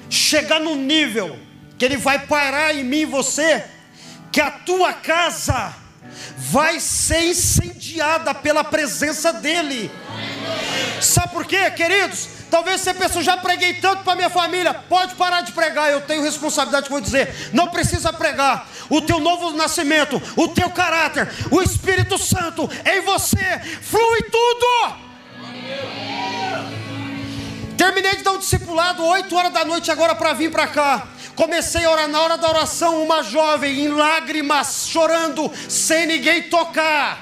chegar 0.10 0.60
no 0.60 0.76
nível 0.76 1.49
que 1.80 1.86
Ele 1.86 1.98
vai 1.98 2.20
parar 2.20 2.76
em 2.76 2.84
mim 2.84 3.00
e 3.00 3.06
você, 3.06 3.64
que 4.32 4.42
a 4.42 4.52
tua 4.52 4.92
casa 4.92 5.74
vai 6.36 6.80
ser 6.80 7.30
incendiada 7.30 8.36
pela 8.36 8.66
presença 8.66 9.32
dEle. 9.32 9.90
Sabe 11.02 11.30
por 11.30 11.46
quê, 11.46 11.72
queridos? 11.72 12.28
Talvez 12.52 12.82
você 12.82 12.94
pense, 12.94 13.22
já 13.22 13.38
preguei 13.38 13.76
tanto 13.76 14.04
para 14.04 14.16
minha 14.16 14.30
família, 14.30 14.74
pode 14.74 15.16
parar 15.16 15.42
de 15.42 15.54
pregar, 15.54 15.90
eu 15.90 16.02
tenho 16.02 16.24
responsabilidade, 16.24 16.90
vou 16.90 17.00
dizer, 17.00 17.52
não 17.54 17.70
precisa 17.70 18.12
pregar. 18.12 18.68
O 18.90 19.02
teu 19.02 19.20
novo 19.20 19.52
nascimento, 19.52 20.22
o 20.36 20.48
teu 20.50 20.70
caráter, 20.72 21.30
o 21.52 21.62
Espírito 21.62 22.18
Santo 22.18 22.70
em 22.86 23.02
você, 23.02 23.62
flui 23.82 24.24
tudo. 24.24 25.10
Terminei 27.80 28.18
de 28.18 28.24
dar 28.24 28.34
um 28.34 28.38
discipulado 28.38 29.06
8 29.06 29.34
horas 29.34 29.54
da 29.54 29.64
noite 29.64 29.90
agora 29.90 30.14
para 30.14 30.34
vir 30.34 30.52
para 30.52 30.68
cá. 30.68 31.08
Comecei 31.34 31.86
a 31.86 31.90
orar 31.90 32.10
na 32.10 32.20
hora 32.20 32.38
da 32.38 32.50
oração, 32.50 33.02
uma 33.02 33.24
jovem 33.24 33.86
em 33.86 33.88
lágrimas, 33.88 34.86
chorando, 34.90 35.50
sem 35.70 36.06
ninguém 36.06 36.50
tocar. 36.50 37.18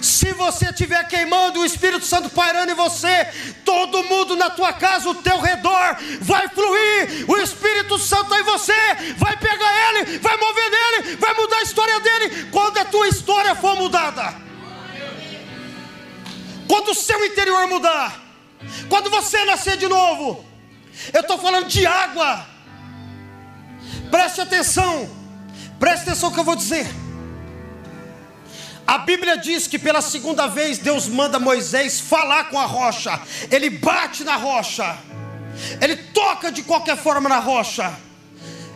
Se 0.00 0.32
você 0.34 0.66
estiver 0.66 1.02
queimando 1.08 1.58
o 1.58 1.64
Espírito 1.64 2.06
Santo 2.06 2.30
pairando 2.30 2.70
em 2.70 2.76
você, 2.76 3.26
todo 3.64 4.04
mundo 4.04 4.36
na 4.36 4.50
tua 4.50 4.72
casa, 4.72 5.08
o 5.08 5.16
teu 5.16 5.40
redor, 5.40 5.96
vai 6.20 6.46
fluir. 6.50 7.24
O 7.26 7.36
Espírito 7.38 7.98
Santo 7.98 8.32
em 8.36 8.44
você, 8.44 8.72
vai 9.16 9.36
pegar 9.36 9.88
ele, 9.88 10.18
vai 10.20 10.36
mover 10.36 10.70
nele, 10.70 11.16
vai 11.16 11.34
mudar 11.34 11.56
a 11.56 11.62
história 11.62 11.98
dele. 11.98 12.50
Quando 12.52 12.78
a 12.78 12.84
tua 12.84 13.08
história 13.08 13.56
for 13.56 13.74
mudada, 13.74 14.32
quando 16.68 16.90
o 16.90 16.94
seu 16.94 17.24
interior 17.24 17.66
mudar, 17.66 18.27
quando 18.88 19.10
você 19.10 19.44
nascer 19.44 19.76
de 19.76 19.88
novo, 19.88 20.44
eu 21.12 21.20
estou 21.20 21.38
falando 21.38 21.66
de 21.66 21.86
água. 21.86 22.46
Preste 24.10 24.40
atenção, 24.40 25.08
preste 25.78 26.02
atenção 26.02 26.30
no 26.30 26.34
que 26.34 26.40
eu 26.40 26.44
vou 26.44 26.56
dizer. 26.56 26.86
A 28.86 28.96
Bíblia 28.96 29.36
diz 29.36 29.66
que 29.66 29.78
pela 29.78 30.00
segunda 30.00 30.46
vez 30.46 30.78
Deus 30.78 31.06
manda 31.08 31.38
Moisés 31.38 32.00
falar 32.00 32.44
com 32.44 32.58
a 32.58 32.64
rocha. 32.64 33.20
Ele 33.50 33.68
bate 33.68 34.24
na 34.24 34.36
rocha. 34.36 34.96
Ele 35.78 35.94
toca 35.96 36.50
de 36.50 36.62
qualquer 36.62 36.96
forma 36.96 37.28
na 37.28 37.38
rocha. 37.38 37.94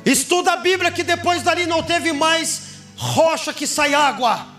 Estuda 0.05 0.53
a 0.53 0.57
Bíblia 0.57 0.91
que 0.91 1.03
depois 1.03 1.43
dali 1.43 1.65
não 1.65 1.83
teve 1.83 2.13
mais 2.13 2.63
rocha 2.95 3.55
que 3.55 3.67
sai 3.67 3.95
água. 3.95 4.52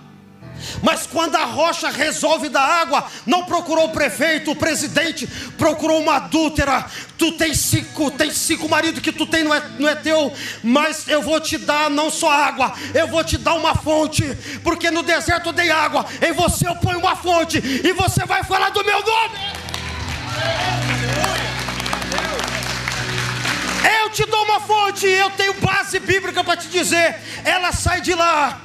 Mas 0.82 1.05
quando 1.05 1.36
a 1.36 1.46
rocha 1.46 1.89
resolve 1.89 2.50
dar 2.50 2.63
água, 2.63 3.05
não 3.25 3.43
procurou 3.46 3.86
o 3.86 3.91
prefeito, 3.91 4.51
o 4.51 4.55
presidente, 4.55 5.27
procurou 5.58 6.01
uma 6.01 6.15
adúltera. 6.15 6.86
Tu 7.17 7.32
tem 7.34 7.53
cinco, 7.53 8.12
tem 8.12 8.32
cinco 8.32 8.67
maridos 8.67 9.01
que 9.01 9.12
tu 9.12 9.25
tem, 9.25 9.43
não 9.43 9.53
é, 9.53 9.63
não 9.79 9.88
é 9.88 9.96
teu, 9.96 10.34
mas 10.63 11.08
eu 11.08 11.22
vou 11.22 11.39
te 11.39 11.58
dar 11.58 11.89
não 11.89 12.10
só 12.10 12.32
água, 12.32 12.74
eu 12.93 13.08
vou 13.08 13.24
te 13.24 13.38
dar 13.38 13.53
uma 13.53 13.75
fonte, 13.75 14.24
porque 14.63 14.91
no 14.91 15.03
deserto 15.03 15.50
eu 15.50 15.53
dei 15.53 15.72
água, 15.72 16.05
em 16.22 16.34
você 16.34 16.67
eu 16.67 16.75
ponho 16.75 17.00
uma 17.00 17.15
fonte, 17.15 17.58
e 17.58 17.93
você 17.93 18.25
vai 18.25 18.43
falar 18.43 18.70
do 18.70 18.84
meu 18.84 19.00
nome. 19.00 19.38
Eu 24.01 24.10
te 24.10 24.25
dou 24.25 24.43
uma 24.43 24.60
fonte, 24.60 25.08
eu 25.08 25.29
tenho 25.32 25.53
base 25.55 26.00
bíblica 26.00 26.43
para 26.43 26.58
te 26.58 26.67
dizer, 26.67 27.20
ela 27.43 27.72
sai 27.72 28.01
de 28.01 28.13
lá 28.13 28.62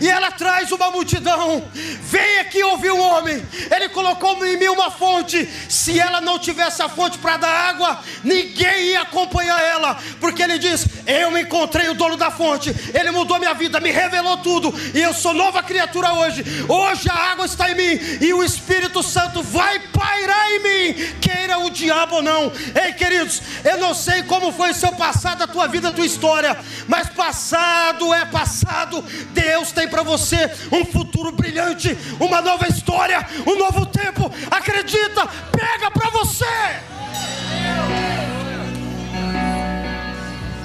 e 0.00 0.08
ela 0.08 0.30
traz 0.30 0.72
uma 0.72 0.90
multidão. 0.90 1.64
Vem 1.74 2.38
aqui 2.40 2.62
ouvir 2.62 2.92
um 2.92 3.00
homem. 3.00 3.42
Ele 3.70 3.88
colocou 3.90 4.44
em 4.44 4.56
mim 4.56 4.68
uma 4.68 4.90
fonte. 4.90 5.48
Se 5.68 5.98
ela 5.98 6.20
não 6.20 6.38
tivesse 6.38 6.82
a 6.82 6.88
fonte 6.88 7.18
para 7.18 7.36
dar 7.36 7.70
água, 7.70 8.02
ninguém 8.24 8.88
ia 8.88 9.02
acompanhar 9.02 9.60
ela, 9.60 9.98
porque 10.20 10.42
ele 10.42 10.58
diz: 10.58 10.86
Eu 11.06 11.36
encontrei 11.38 11.88
o 11.88 11.94
dono 11.94 12.16
da 12.16 12.30
fonte. 12.30 12.74
Ele 12.94 13.10
mudou 13.10 13.38
minha 13.38 13.54
vida, 13.54 13.80
me 13.80 13.90
revelou 13.90 14.38
tudo, 14.38 14.72
e 14.94 15.00
eu 15.00 15.12
sou 15.12 15.34
nova 15.34 15.62
criatura 15.62 16.12
hoje. 16.12 16.44
Hoje 16.68 17.08
a 17.10 17.14
água 17.14 17.46
está 17.46 17.70
em 17.70 17.74
mim 17.74 18.18
e 18.20 18.32
o 18.32 18.42
Espírito 18.42 19.02
Santo 19.02 19.42
vai 19.42 19.78
pairar 19.78 20.50
em 20.52 20.62
mim, 20.62 21.14
queira 21.20 21.58
o 21.58 21.70
diabo 21.70 22.16
ou 22.16 22.22
não. 22.22 22.52
Ei, 22.74 22.92
queridos, 22.92 23.42
eu 23.64 23.78
não 23.78 23.94
sei 23.94 24.22
como 24.22 24.52
foi 24.52 24.70
o 24.70 24.74
seu 24.74 24.92
passado, 24.92 25.42
a 25.42 25.46
tua 25.46 25.66
vida, 25.66 25.88
a 25.88 25.92
tua 25.92 26.06
história, 26.06 26.58
mas 26.88 27.08
passado 27.08 28.12
é 28.14 28.24
passado. 28.24 29.02
Deus 29.32 29.59
Deus 29.60 29.72
tem 29.72 29.86
para 29.86 30.02
você 30.02 30.50
um 30.72 30.86
futuro 30.86 31.30
brilhante, 31.32 31.96
uma 32.18 32.40
nova 32.40 32.66
história, 32.66 33.26
um 33.46 33.58
novo 33.58 33.84
tempo. 33.84 34.32
Acredita, 34.50 35.26
pega 35.52 35.90
para 35.90 36.08
você. 36.08 36.46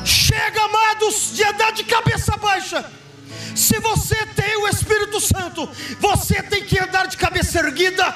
Chega, 0.06 0.62
amados, 0.62 1.34
de 1.34 1.44
andar 1.44 1.74
de 1.74 1.84
cabeça 1.84 2.38
baixa. 2.38 2.86
Se 3.54 3.80
você 3.80 4.16
tem 4.28 4.56
o 4.58 4.68
Espírito 4.70 5.20
Santo, 5.20 5.70
você 6.00 6.42
tem 6.42 6.64
que 6.64 6.80
andar 6.80 7.08
de 7.08 7.18
cabeça 7.18 7.60
erguida. 7.60 8.16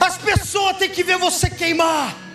As 0.00 0.18
pessoas 0.18 0.78
têm 0.78 0.90
que 0.90 1.04
ver 1.04 1.16
você 1.16 1.48
queimar. 1.48 2.25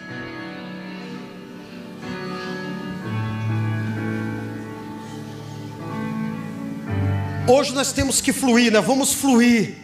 Hoje 7.53 7.73
nós 7.73 7.91
temos 7.91 8.21
que 8.21 8.31
fluir, 8.31 8.71
né? 8.71 8.79
Vamos 8.79 9.11
fluir. 9.11 9.75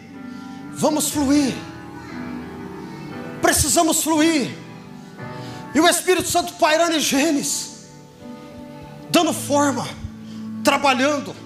Vamos 0.72 1.10
fluir. 1.10 1.52
Precisamos 3.42 4.02
fluir. 4.02 4.56
E 5.74 5.78
o 5.78 5.86
Espírito 5.86 6.26
Santo 6.26 6.54
pairando 6.54 6.96
em 6.96 7.00
genes, 7.00 7.90
dando 9.10 9.34
forma, 9.34 9.86
trabalhando. 10.64 11.36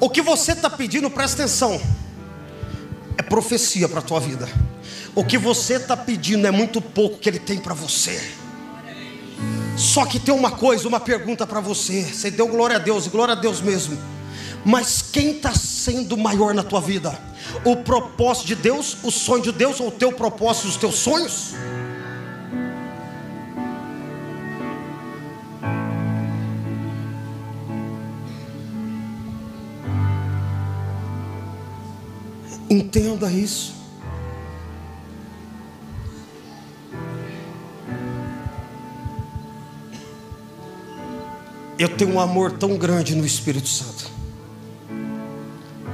O 0.00 0.10
que 0.10 0.22
você 0.22 0.50
está 0.50 0.68
pedindo, 0.68 1.08
presta 1.08 1.44
atenção, 1.44 1.80
é 3.16 3.22
profecia 3.22 3.88
para 3.88 4.00
a 4.00 4.02
tua 4.02 4.18
vida. 4.18 4.48
O 5.14 5.24
que 5.24 5.38
você 5.38 5.74
está 5.74 5.96
pedindo 5.96 6.44
é 6.44 6.50
muito 6.50 6.82
pouco 6.82 7.18
que 7.18 7.28
Ele 7.28 7.38
tem 7.38 7.60
para 7.60 7.72
você. 7.72 8.45
Só 9.76 10.06
que 10.06 10.18
tem 10.18 10.34
uma 10.34 10.50
coisa, 10.50 10.88
uma 10.88 10.98
pergunta 10.98 11.46
para 11.46 11.60
você. 11.60 12.02
Você 12.02 12.30
deu 12.30 12.48
glória 12.48 12.76
a 12.76 12.78
Deus, 12.78 13.06
glória 13.08 13.32
a 13.32 13.36
Deus 13.36 13.60
mesmo. 13.60 13.98
Mas 14.64 15.02
quem 15.02 15.32
está 15.32 15.54
sendo 15.54 16.16
maior 16.16 16.54
na 16.54 16.64
tua 16.64 16.80
vida? 16.80 17.16
O 17.64 17.76
propósito 17.76 18.46
de 18.46 18.54
Deus, 18.56 18.96
o 19.02 19.10
sonho 19.10 19.42
de 19.42 19.52
Deus 19.52 19.78
ou 19.78 19.88
o 19.88 19.92
teu 19.92 20.10
propósito, 20.12 20.68
os 20.68 20.76
teus 20.76 20.96
sonhos? 20.96 21.54
Entenda 32.68 33.30
isso. 33.30 33.75
Eu 41.78 41.88
tenho 41.96 42.12
um 42.14 42.20
amor 42.20 42.52
tão 42.52 42.76
grande 42.76 43.14
no 43.14 43.24
Espírito 43.24 43.68
Santo. 43.68 44.10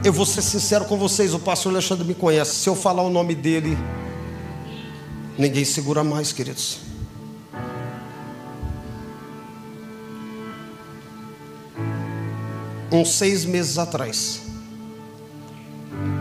Eu 0.04 0.12
vou 0.12 0.26
ser 0.26 0.42
sincero 0.42 0.84
com 0.84 0.96
vocês, 0.96 1.32
o 1.34 1.38
pastor 1.38 1.72
Alexandre 1.72 2.06
me 2.06 2.14
conhece. 2.14 2.56
Se 2.56 2.68
eu 2.68 2.74
falar 2.74 3.02
o 3.02 3.10
nome 3.10 3.34
dele, 3.34 3.76
Ninguém 5.36 5.64
segura 5.64 6.04
mais, 6.04 6.32
queridos. 6.32 6.78
Uns 12.90 13.14
seis 13.14 13.46
meses 13.46 13.78
atrás, 13.78 14.42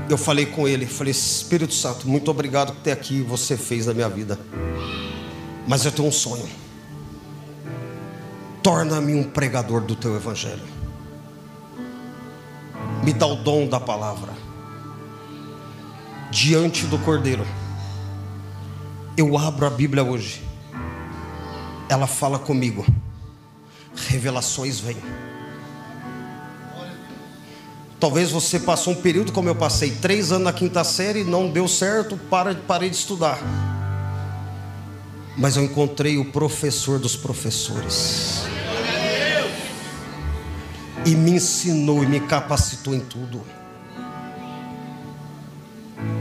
eu 0.09 0.17
falei 0.17 0.45
com 0.45 0.65
ele, 0.65 0.85
falei, 0.85 1.11
Espírito 1.11 1.73
Santo, 1.73 2.07
muito 2.07 2.31
obrigado 2.31 2.73
por 2.73 2.81
ter 2.81 2.93
aqui 2.93 3.21
você 3.21 3.57
fez 3.57 3.87
na 3.87 3.93
minha 3.93 4.07
vida. 4.07 4.39
Mas 5.67 5.83
eu 5.85 5.91
tenho 5.91 6.07
um 6.07 6.11
sonho. 6.11 6.47
Torna-me 8.63 9.15
um 9.15 9.23
pregador 9.23 9.81
do 9.81 9.95
teu 9.95 10.15
evangelho. 10.15 10.63
Me 13.03 13.11
dá 13.11 13.25
o 13.25 13.35
dom 13.35 13.67
da 13.67 13.79
palavra. 13.79 14.31
Diante 16.29 16.85
do 16.85 16.99
Cordeiro. 16.99 17.45
Eu 19.17 19.37
abro 19.37 19.65
a 19.65 19.69
Bíblia 19.69 20.03
hoje. 20.03 20.43
Ela 21.89 22.05
fala 22.05 22.37
comigo. 22.37 22.85
Revelações 23.95 24.79
vêm. 24.79 24.97
Talvez 27.99 28.31
você 28.31 28.59
passou 28.59 28.93
um 28.93 29.01
período 29.01 29.31
como 29.31 29.47
eu 29.47 29.55
passei, 29.55 29.91
três 29.91 30.31
anos 30.31 30.45
na 30.45 30.53
quinta 30.53 30.83
série, 30.83 31.23
não 31.23 31.47
deu 31.47 31.67
certo, 31.67 32.17
para, 32.17 32.55
parei 32.55 32.89
de 32.89 32.95
estudar. 32.95 33.37
Mas 35.41 35.57
eu 35.57 35.63
encontrei 35.63 36.19
o 36.19 36.25
professor 36.25 36.99
dos 36.99 37.15
professores. 37.15 38.43
E 41.03 41.15
me 41.15 41.31
ensinou 41.31 42.03
e 42.03 42.05
me 42.05 42.19
capacitou 42.19 42.93
em 42.93 42.99
tudo. 42.99 43.41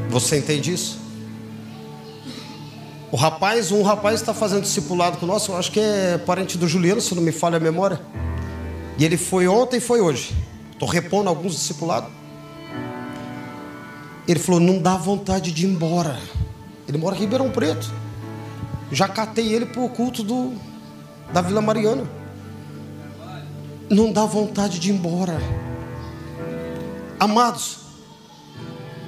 Você 0.09 0.39
entende 0.39 0.73
isso? 0.73 0.99
O 3.13 3.17
rapaz, 3.17 3.71
um 3.71 3.83
rapaz 3.83 4.21
está 4.21 4.33
fazendo 4.33 4.63
discipulado 4.63 5.19
com 5.19 5.27
nós, 5.27 5.47
eu 5.49 5.57
acho 5.59 5.71
que 5.71 5.81
é 5.81 6.17
parente 6.17 6.57
do 6.57 6.67
Juliano, 6.67 7.03
se 7.03 7.15
não 7.15 7.23
me 7.23 7.31
falha 7.31 7.59
a 7.59 7.61
memória. 7.61 8.01
E 8.97 9.05
ele 9.05 9.19
foi 9.19 9.47
ontem 9.47 9.77
e 9.77 9.81
foi 9.81 10.01
hoje. 10.01 10.35
Estou 10.73 10.89
repondo 10.89 11.29
alguns 11.29 11.53
discipulados. 11.53 12.11
Ele 14.27 14.41
falou: 14.41 14.61
não 14.61 14.79
dá 14.79 14.97
vontade 14.97 15.53
de 15.53 15.67
ir 15.67 15.69
embora. 15.69 16.19
Ele 16.89 16.97
mora 16.97 17.15
em 17.15 17.19
Ribeirão 17.19 17.51
Preto. 17.51 18.01
Já 18.91 19.09
catei 19.09 19.53
ele 19.53 19.67
para 19.67 19.81
o 19.81 19.89
culto 19.89 20.23
do, 20.23 20.55
da 21.33 21.41
Vila 21.41 21.61
Mariana. 21.61 22.09
Não 23.89 24.13
dá 24.13 24.25
vontade 24.25 24.79
de 24.79 24.91
ir 24.91 24.95
embora. 24.95 25.41
Amados, 27.19 27.79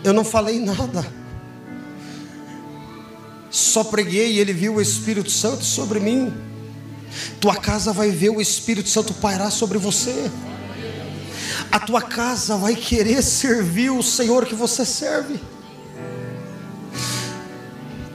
eu 0.05 0.12
não 0.12 0.25
falei 0.25 0.61
nada. 0.61 1.07
Só 3.51 3.85
preguei 3.85 4.33
e 4.33 4.39
ele 4.39 4.53
viu 4.53 4.75
o 4.77 4.81
Espírito 4.81 5.31
Santo 5.31 5.65
sobre 5.65 6.01
mim. 6.01 6.33
Tua 7.41 7.57
casa 7.57 7.93
vai 7.93 8.11
ver 8.11 8.31
o 8.31 8.41
Espírito 8.41 8.89
Santo 8.89 9.12
pairar 9.15 9.51
sobre 9.51 9.79
você 9.79 10.31
a 11.73 11.81
tua 11.81 12.03
casa 12.03 12.55
vai 12.55 12.77
querer 12.77 13.23
servir 13.23 13.91
o 13.91 14.03
Senhor 14.03 14.45
que 14.45 14.55
você 14.55 14.85
serve. 14.85 15.41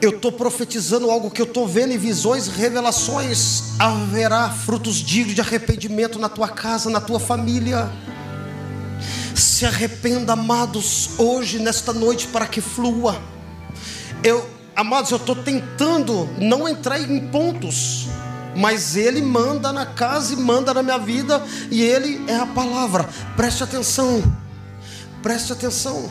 Eu 0.00 0.10
estou 0.10 0.30
profetizando 0.30 1.10
algo 1.10 1.30
que 1.30 1.42
eu 1.42 1.46
estou 1.46 1.66
vendo 1.66 1.92
em 1.92 1.98
visões, 1.98 2.46
revelações. 2.46 3.74
Haverá 3.80 4.48
frutos 4.48 4.96
dignos 4.96 5.34
de 5.34 5.40
arrependimento 5.40 6.20
na 6.20 6.28
tua 6.28 6.48
casa, 6.48 6.88
na 6.88 7.00
tua 7.00 7.18
família. 7.18 7.90
Se 9.34 9.66
arrependa, 9.66 10.34
amados, 10.34 11.10
hoje, 11.18 11.58
nesta 11.58 11.92
noite, 11.92 12.28
para 12.28 12.46
que 12.46 12.60
flua. 12.60 13.20
Eu, 14.22 14.48
amados, 14.76 15.10
eu 15.10 15.16
estou 15.16 15.34
tentando 15.34 16.28
não 16.38 16.68
entrar 16.68 17.00
em 17.00 17.26
pontos 17.28 18.06
mas 18.56 18.96
Ele 18.96 19.22
manda 19.22 19.72
na 19.72 19.86
casa 19.86 20.32
e 20.32 20.36
manda 20.36 20.74
na 20.74 20.82
minha 20.82 20.98
vida, 20.98 21.40
e 21.70 21.80
Ele 21.80 22.24
é 22.26 22.34
a 22.34 22.46
palavra. 22.46 23.08
Preste 23.36 23.62
atenção, 23.62 24.20
preste 25.22 25.52
atenção. 25.52 26.10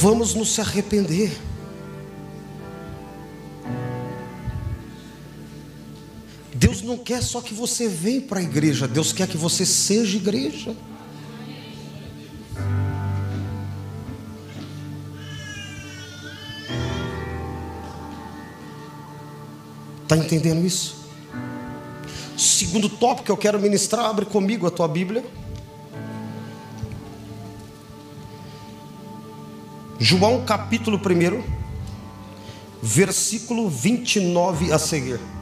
Vamos 0.00 0.34
nos 0.34 0.56
arrepender. 0.60 1.36
Deus 6.64 6.80
não 6.80 6.96
quer 6.96 7.22
só 7.22 7.42
que 7.42 7.52
você 7.52 7.86
venha 7.86 8.22
para 8.22 8.40
a 8.40 8.42
igreja, 8.42 8.88
Deus 8.88 9.12
quer 9.12 9.28
que 9.28 9.36
você 9.36 9.66
seja 9.66 10.16
igreja. 10.16 10.74
Está 20.04 20.16
entendendo 20.16 20.64
isso? 20.64 20.96
Segundo 22.34 22.88
tópico 22.88 23.26
que 23.26 23.30
eu 23.30 23.36
quero 23.36 23.60
ministrar, 23.60 24.06
abre 24.06 24.24
comigo 24.24 24.66
a 24.66 24.70
tua 24.70 24.88
Bíblia. 24.88 25.22
João 29.98 30.46
capítulo 30.46 30.96
1, 30.98 31.42
versículo 32.82 33.68
29 33.68 34.72
a 34.72 34.78
seguir. 34.78 35.33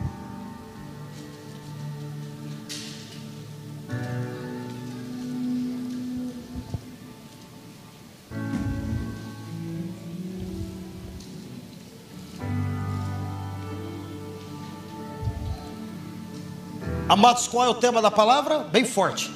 Amados, 17.13 17.47
qual 17.47 17.67
é 17.67 17.69
o 17.69 17.75
tema 17.75 18.01
da 18.01 18.11
palavra? 18.11 18.61
Bem 18.61 18.87
forte. 18.87 19.31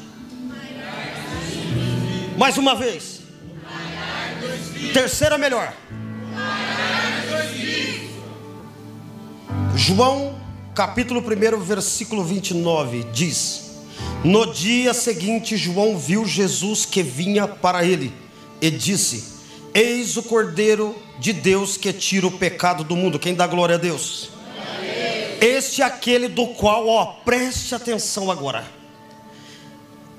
Mais 2.39 2.57
uma 2.57 2.75
vez. 2.75 3.21
Terceira 4.95 5.37
melhor. 5.37 5.75
João, 9.75 10.41
capítulo 10.75 11.21
1, 11.21 11.61
versículo 11.61 12.25
29 12.25 13.09
diz: 13.13 13.73
No 14.25 14.51
dia 14.55 14.95
seguinte, 14.95 15.59
João 15.59 15.99
viu 15.99 16.25
Jesus 16.25 16.87
que 16.87 17.03
vinha 17.03 17.47
para 17.47 17.85
ele 17.85 18.11
e 18.59 18.71
disse: 18.71 19.35
Eis 19.75 20.17
o 20.17 20.23
Cordeiro 20.23 20.97
de 21.19 21.35
Deus 21.35 21.77
que 21.77 21.93
tira 21.93 22.27
o 22.27 22.39
pecado 22.39 22.83
do 22.85 22.97
mundo. 22.97 23.19
Quem 23.19 23.35
dá 23.35 23.47
glória 23.47 23.75
a 23.75 23.79
Deus? 23.79 24.35
Este 25.41 25.83
é 25.83 25.85
aquele 25.85 26.29
do 26.29 26.47
qual, 26.49 26.89
ó, 26.89 27.05
preste 27.25 27.75
atenção 27.75 28.31
agora. 28.31 28.65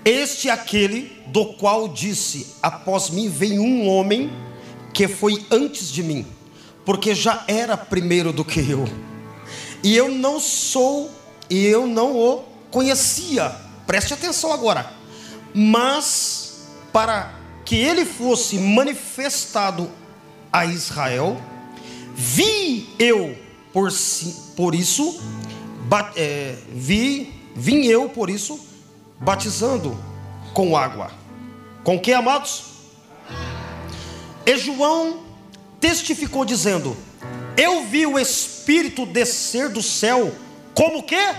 Este 0.06 0.48
é 0.48 0.52
aquele 0.52 1.12
do 1.28 1.54
qual 1.54 1.88
disse: 1.88 2.56
Após 2.62 3.10
mim 3.10 3.28
vem 3.30 3.60
um 3.60 3.88
homem 3.88 4.32
que 4.94 5.08
foi 5.08 5.46
antes 5.52 5.92
de 5.92 6.04
mim, 6.04 6.26
porque 6.86 7.16
já 7.16 7.44
era 7.48 7.76
primeiro 7.76 8.32
do 8.32 8.46
que 8.46 8.60
eu. 8.60 8.88
E 9.84 9.96
eu 9.96 10.10
não 10.10 10.40
sou, 10.40 11.12
e 11.50 11.66
eu 11.66 11.88
não 11.88 12.16
o 12.16 12.44
conhecia. 12.70 13.56
Preste 13.86 14.14
atenção 14.14 14.52
agora. 14.52 14.92
Mas 15.54 16.68
para 16.94 17.34
que 17.66 17.76
ele 17.76 18.06
fosse 18.06 18.58
manifestado 18.58 19.90
a 20.52 20.66
Israel, 20.66 21.42
vi 22.16 22.88
eu 22.98 23.47
por, 23.78 23.92
por 24.56 24.74
isso, 24.74 25.22
é, 26.16 26.56
vi, 26.70 27.32
vim 27.56 27.86
eu 27.86 28.10
por 28.10 28.28
isso, 28.28 28.60
batizando 29.20 29.96
com 30.52 30.76
água. 30.76 31.12
Com 31.84 32.00
que, 32.00 32.12
amados? 32.12 32.64
E 34.48 34.58
João 34.58 35.20
testificou 35.80 36.44
dizendo: 36.44 36.98
Eu 37.56 37.86
vi 37.86 38.08
o 38.08 38.18
Espírito 38.18 39.06
descer 39.06 39.70
do 39.70 39.84
céu, 39.84 40.34
como 40.74 41.04
que? 41.04 41.36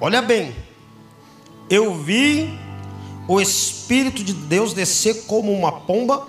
Olha 0.00 0.20
bem, 0.20 0.56
eu 1.70 1.94
vi 2.02 2.58
o 3.28 3.40
Espírito 3.40 4.24
de 4.24 4.34
Deus 4.34 4.74
descer 4.74 5.24
como 5.26 5.52
uma 5.52 5.70
pomba, 5.82 6.26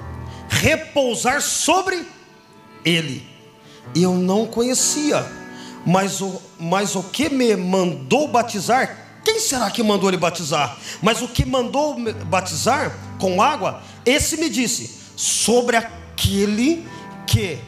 repousar 0.48 1.42
sobre 1.42 2.06
ele 2.86 3.35
eu 3.94 4.14
não 4.14 4.46
conhecia. 4.46 5.26
Mas 5.86 6.20
o, 6.22 6.42
mas 6.60 6.96
o 6.96 7.04
que 7.04 7.30
me 7.30 7.56
mandou 7.56 8.28
batizar, 8.28 9.20
quem 9.24 9.40
será 9.40 9.70
que 9.70 9.84
mandou 9.84 10.10
ele 10.10 10.18
batizar? 10.18 10.78
Mas 11.02 11.22
o 11.22 11.28
que 11.28 11.46
mandou 11.46 11.96
batizar 12.26 12.98
com 13.20 13.42
água, 13.42 13.84
esse 14.06 14.38
me 14.38 14.50
disse: 14.50 14.98
sobre 15.16 15.78
aquele 15.78 16.88
que, 17.28 17.60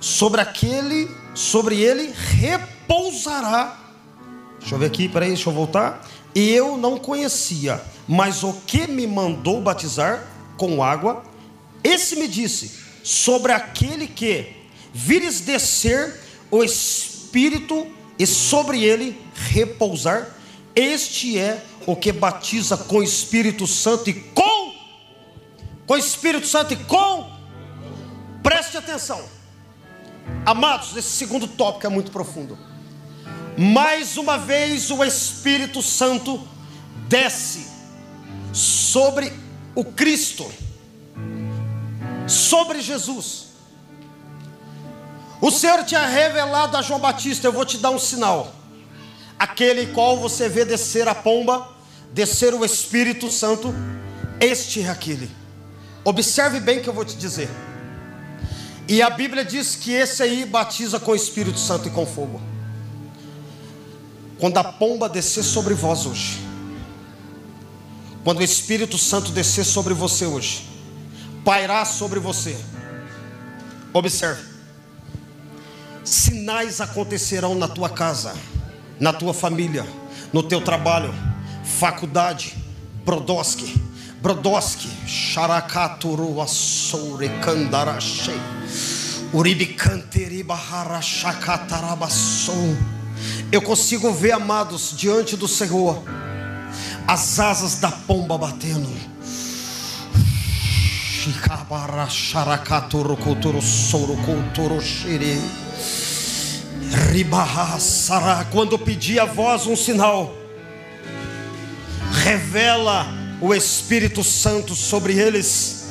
sobre 0.00 0.40
aquele, 0.40 1.08
sobre 1.34 1.80
ele 1.80 2.12
repousará. 2.12 3.78
Deixa 4.58 4.74
eu 4.74 4.78
ver 4.78 4.86
aqui, 4.86 5.08
peraí, 5.08 5.28
deixa 5.28 5.48
eu 5.48 5.54
voltar. 5.54 6.04
Eu 6.34 6.76
não 6.76 6.98
conhecia, 6.98 7.80
mas 8.08 8.42
o 8.42 8.52
que 8.66 8.88
me 8.88 9.06
mandou 9.06 9.60
batizar 9.60 10.26
com 10.56 10.82
água, 10.82 11.22
esse 11.84 12.16
me 12.16 12.26
disse: 12.26 12.82
sobre 13.04 13.52
aquele 13.52 14.08
que 14.08 14.63
vires 14.94 15.40
descer 15.40 16.20
o 16.50 16.62
Espírito 16.62 17.86
e 18.16 18.26
sobre 18.26 18.84
ele 18.84 19.20
repousar. 19.34 20.28
Este 20.74 21.38
é 21.38 21.62
o 21.84 21.96
que 21.96 22.12
batiza 22.12 22.76
com 22.76 22.98
o 22.98 23.02
Espírito 23.02 23.66
Santo 23.66 24.08
e 24.08 24.14
com 24.14 24.54
com 25.86 25.94
o 25.94 25.98
Espírito 25.98 26.46
Santo 26.46 26.72
e 26.72 26.76
com 26.76 27.30
preste 28.42 28.76
atenção. 28.76 29.22
Amados, 30.46 30.96
esse 30.96 31.08
segundo 31.08 31.46
tópico 31.46 31.86
é 31.86 31.90
muito 31.90 32.10
profundo. 32.10 32.58
Mais 33.56 34.16
uma 34.16 34.38
vez 34.38 34.90
o 34.90 35.04
Espírito 35.04 35.82
Santo 35.82 36.42
desce 37.08 37.66
sobre 38.52 39.32
o 39.74 39.84
Cristo, 39.84 40.50
sobre 42.26 42.80
Jesus. 42.80 43.43
O 45.44 45.50
Senhor 45.50 45.84
tinha 45.84 46.06
revelado 46.06 46.74
a 46.74 46.80
João 46.80 46.98
Batista: 46.98 47.46
Eu 47.46 47.52
vou 47.52 47.66
te 47.66 47.76
dar 47.76 47.90
um 47.90 47.98
sinal. 47.98 48.54
Aquele 49.38 49.88
qual 49.88 50.18
você 50.18 50.48
vê 50.48 50.64
descer 50.64 51.06
a 51.06 51.14
pomba, 51.14 51.68
descer 52.14 52.54
o 52.54 52.64
Espírito 52.64 53.30
Santo, 53.30 53.74
este 54.40 54.80
é 54.80 54.88
aquele. 54.88 55.30
Observe 56.02 56.60
bem 56.60 56.78
o 56.78 56.82
que 56.82 56.88
eu 56.88 56.94
vou 56.94 57.04
te 57.04 57.14
dizer. 57.14 57.50
E 58.88 59.02
a 59.02 59.10
Bíblia 59.10 59.44
diz 59.44 59.76
que 59.76 59.92
esse 59.92 60.22
aí 60.22 60.46
batiza 60.46 60.98
com 60.98 61.10
o 61.10 61.14
Espírito 61.14 61.58
Santo 61.58 61.88
e 61.88 61.90
com 61.90 62.06
fogo. 62.06 62.40
Quando 64.38 64.56
a 64.56 64.64
pomba 64.64 65.10
descer 65.10 65.44
sobre 65.44 65.74
vós 65.74 66.06
hoje, 66.06 66.40
quando 68.24 68.38
o 68.38 68.42
Espírito 68.42 68.96
Santo 68.96 69.30
descer 69.30 69.66
sobre 69.66 69.92
você 69.92 70.24
hoje, 70.24 70.66
pairar 71.44 71.84
sobre 71.84 72.18
você, 72.18 72.56
observe, 73.92 74.53
sinais 76.04 76.80
acontecerão 76.80 77.54
na 77.54 77.66
tua 77.66 77.88
casa, 77.88 78.34
na 79.00 79.12
tua 79.12 79.34
família, 79.34 79.84
no 80.32 80.42
teu 80.42 80.60
trabalho, 80.60 81.12
faculdade, 81.64 82.56
Brodowski, 83.04 83.82
Brodowski, 84.20 84.88
Sharakaturu 85.06 86.40
Assoure 86.40 87.28
Kandarashei, 87.40 88.40
Uribikanteriba 89.32 90.54
Harashakatarabasou. 90.54 92.76
Eu 93.50 93.62
consigo 93.62 94.12
ver, 94.12 94.32
amados, 94.32 94.94
diante 94.96 95.36
do 95.36 95.48
Senhor, 95.48 96.02
as 97.06 97.38
asas 97.38 97.76
da 97.76 97.90
pomba 97.90 98.38
batendo. 98.38 99.13
Quando 108.50 108.78
pedir 108.78 109.18
a 109.18 109.24
voz 109.24 109.66
um 109.66 109.74
sinal, 109.74 110.34
revela 112.12 113.06
o 113.40 113.54
Espírito 113.54 114.22
Santo 114.22 114.74
sobre 114.74 115.14
eles. 115.14 115.86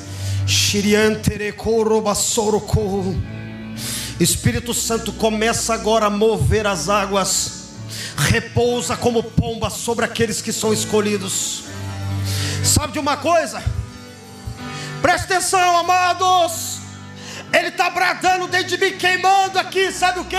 Espírito 4.19 4.71
Santo 4.71 5.11
começa 5.13 5.73
agora 5.73 6.05
a 6.05 6.09
mover 6.11 6.67
as 6.67 6.89
águas, 6.89 7.69
repousa 8.15 8.95
como 8.95 9.23
pomba 9.23 9.71
sobre 9.71 10.05
aqueles 10.05 10.43
que 10.43 10.53
são 10.53 10.71
escolhidos. 10.71 11.63
Sabe 12.63 12.93
de 12.93 12.99
uma 12.99 13.17
coisa? 13.17 13.82
Preste 15.03 15.25
atenção, 15.25 15.79
amados. 15.79 16.79
Ele 17.51 17.67
está 17.67 17.89
bradando 17.89 18.47
dentro 18.47 18.69
de 18.69 18.77
mim, 18.77 18.97
queimando 18.97 19.59
aqui, 19.59 19.91
sabe 19.91 20.21
o 20.21 20.23
que? 20.23 20.37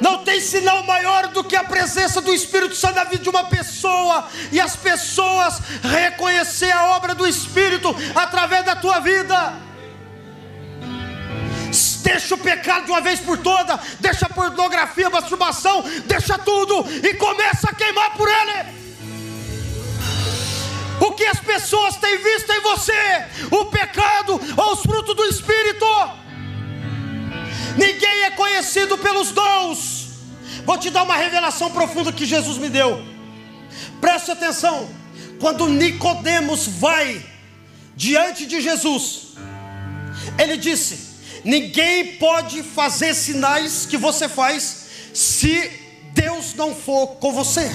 Não 0.00 0.24
tem 0.24 0.40
sinal 0.40 0.82
maior 0.84 1.28
do 1.28 1.44
que 1.44 1.54
a 1.54 1.62
presença 1.62 2.22
do 2.22 2.32
Espírito 2.32 2.74
Santo 2.74 2.94
na 2.94 3.04
vida 3.04 3.22
de 3.22 3.28
uma 3.28 3.44
pessoa 3.44 4.26
e 4.50 4.58
as 4.58 4.74
pessoas 4.76 5.60
reconhecer 5.82 6.72
a 6.72 6.86
obra 6.96 7.14
do 7.14 7.26
Espírito 7.26 7.94
através 8.14 8.64
da 8.64 8.74
tua 8.74 8.98
vida. 9.00 9.52
Deixa 12.02 12.34
o 12.34 12.38
pecado 12.38 12.86
de 12.86 12.92
uma 12.92 13.02
vez 13.02 13.20
por 13.20 13.36
toda, 13.36 13.78
deixa 14.00 14.24
a 14.24 14.30
pornografia, 14.30 15.08
a 15.08 15.10
masturbação, 15.10 15.84
deixa 16.06 16.38
tudo 16.38 16.82
e 17.06 17.12
começa 17.12 17.68
a 17.68 17.74
queimar 17.74 18.14
por 18.14 18.26
ele. 18.26 18.79
O 21.00 21.12
que 21.12 21.24
as 21.24 21.40
pessoas 21.40 21.96
têm 21.96 22.18
visto 22.18 22.50
em 22.52 22.60
você, 22.60 22.92
o 23.50 23.64
pecado 23.66 24.38
ou 24.56 24.72
os 24.72 24.82
frutos 24.82 25.16
do 25.16 25.24
Espírito. 25.24 25.86
Ninguém 27.76 28.24
é 28.24 28.30
conhecido 28.32 28.98
pelos 28.98 29.32
dons. 29.32 30.08
Vou 30.66 30.76
te 30.76 30.90
dar 30.90 31.04
uma 31.04 31.16
revelação 31.16 31.70
profunda 31.70 32.12
que 32.12 32.26
Jesus 32.26 32.58
me 32.58 32.68
deu. 32.68 33.02
Preste 34.00 34.30
atenção. 34.30 34.88
Quando 35.40 35.68
Nicodemos 35.68 36.66
vai 36.66 37.24
diante 37.96 38.44
de 38.44 38.60
Jesus, 38.60 39.28
ele 40.38 40.58
disse: 40.58 41.10
Ninguém 41.44 42.16
pode 42.16 42.62
fazer 42.62 43.14
sinais 43.14 43.86
que 43.86 43.96
você 43.96 44.28
faz 44.28 44.86
se 45.14 45.70
Deus 46.12 46.54
não 46.54 46.74
for 46.74 47.16
com 47.16 47.32
você. 47.32 47.70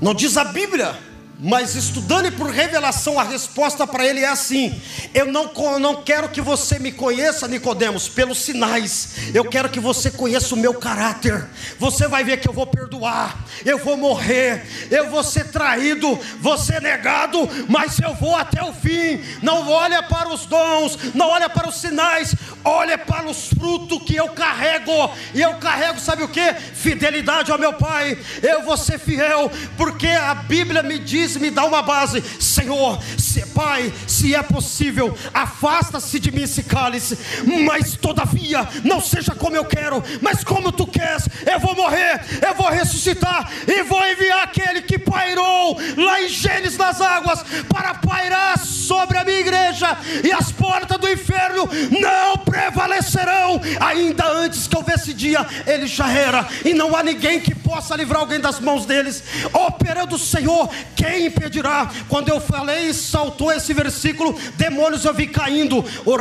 Não 0.00 0.14
diz 0.14 0.36
a 0.36 0.44
Bíblia 0.44 1.07
mas 1.40 1.76
estudando 1.76 2.26
e 2.26 2.32
por 2.32 2.50
revelação, 2.50 3.18
a 3.18 3.22
resposta 3.22 3.86
para 3.86 4.04
ele 4.04 4.20
é 4.20 4.28
assim: 4.28 4.80
Eu 5.14 5.26
não, 5.26 5.52
não 5.78 6.02
quero 6.02 6.28
que 6.30 6.40
você 6.40 6.80
me 6.80 6.90
conheça, 6.90 7.46
Nicodemos, 7.46 8.08
pelos 8.08 8.38
sinais. 8.38 9.30
Eu 9.32 9.44
quero 9.44 9.68
que 9.68 9.78
você 9.78 10.10
conheça 10.10 10.54
o 10.56 10.58
meu 10.58 10.74
caráter. 10.74 11.46
Você 11.78 12.08
vai 12.08 12.24
ver 12.24 12.40
que 12.40 12.48
eu 12.48 12.52
vou 12.52 12.66
perdoar, 12.66 13.38
eu 13.64 13.78
vou 13.78 13.96
morrer, 13.96 14.66
eu 14.90 15.10
vou 15.10 15.22
ser 15.22 15.52
traído, 15.52 16.18
vou 16.40 16.58
ser 16.58 16.82
negado, 16.82 17.48
mas 17.68 18.00
eu 18.00 18.14
vou 18.14 18.34
até 18.34 18.60
o 18.64 18.72
fim. 18.72 19.22
Não 19.40 19.68
olha 19.70 20.02
para 20.02 20.28
os 20.28 20.44
dons, 20.44 20.98
não 21.14 21.28
olha 21.28 21.48
para 21.48 21.68
os 21.68 21.80
sinais, 21.80 22.34
olha 22.64 22.98
para 22.98 23.26
os 23.30 23.46
frutos 23.46 24.02
que 24.02 24.16
eu 24.16 24.28
carrego. 24.30 24.92
E 25.32 25.40
eu 25.40 25.54
carrego, 25.54 26.00
sabe 26.00 26.24
o 26.24 26.28
que? 26.28 26.52
Fidelidade 26.74 27.52
ao 27.52 27.58
meu 27.58 27.74
Pai. 27.74 28.18
Eu 28.42 28.64
vou 28.64 28.76
ser 28.76 28.98
fiel, 28.98 29.48
porque 29.76 30.08
a 30.08 30.34
Bíblia 30.34 30.82
me 30.82 30.98
diz 30.98 31.27
diz, 31.28 31.36
me 31.36 31.50
dá 31.50 31.64
uma 31.64 31.82
base, 31.82 32.22
Senhor, 32.40 32.98
se, 33.16 33.44
Pai, 33.46 33.92
se 34.06 34.34
é 34.34 34.42
possível, 34.42 35.16
afasta-se 35.32 36.18
de 36.18 36.32
mim 36.32 36.42
esse 36.42 36.62
cálice, 36.62 37.18
mas 37.64 37.96
todavia, 37.96 38.66
não 38.84 39.00
seja 39.00 39.34
como 39.34 39.56
eu 39.56 39.64
quero, 39.64 40.02
mas 40.20 40.42
como 40.42 40.72
tu 40.72 40.86
queres, 40.86 41.28
eu 41.46 41.60
vou 41.60 41.74
morrer, 41.74 42.20
eu 42.46 42.54
vou 42.54 42.68
ressuscitar, 42.68 43.50
e 43.66 43.82
vou 43.82 44.04
enviar 44.06 44.44
aquele 44.44 44.82
que 44.82 44.98
pairou 44.98 45.78
lá 45.96 46.22
em 46.22 46.28
Gênesis 46.28 46.78
nas 46.78 47.00
águas, 47.00 47.44
para 47.68 47.94
pairar 47.94 48.58
sobre 48.58 49.18
a 49.18 49.24
minha 49.24 49.40
igreja, 49.40 49.96
e 50.24 50.32
as 50.32 50.50
portas 50.50 50.77
do 50.98 51.08
inferno 51.08 51.68
não 52.00 52.36
prevalecerão, 52.38 53.60
ainda 53.80 54.28
antes 54.30 54.66
que 54.66 54.76
houvesse 54.76 55.12
dia, 55.12 55.46
ele 55.66 55.86
já 55.86 56.10
era, 56.10 56.46
e 56.64 56.74
não 56.74 56.96
há 56.96 57.02
ninguém 57.02 57.40
que 57.40 57.54
possa 57.54 57.96
livrar 57.96 58.20
alguém 58.20 58.40
das 58.40 58.60
mãos 58.60 58.86
deles, 58.86 59.22
operando 59.52 60.16
o 60.16 60.18
Senhor, 60.18 60.68
quem 60.96 61.26
impedirá? 61.26 61.90
Quando 62.08 62.28
eu 62.28 62.40
falei, 62.40 62.92
saltou 62.92 63.52
esse 63.52 63.72
versículo, 63.72 64.38
demônios 64.56 65.04
eu 65.04 65.14
vi 65.14 65.26
caindo, 65.26 65.84
o. 66.04 66.18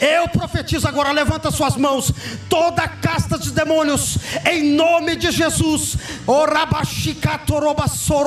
Eu 0.00 0.28
profetizo 0.28 0.88
agora, 0.88 1.12
levanta 1.12 1.50
suas 1.50 1.76
mãos, 1.76 2.12
toda 2.48 2.88
casta 2.88 3.38
de 3.38 3.52
demônios, 3.52 4.18
em 4.50 4.74
nome 4.74 5.16
de 5.16 5.30
Jesus, 5.30 5.96
o 6.26 6.46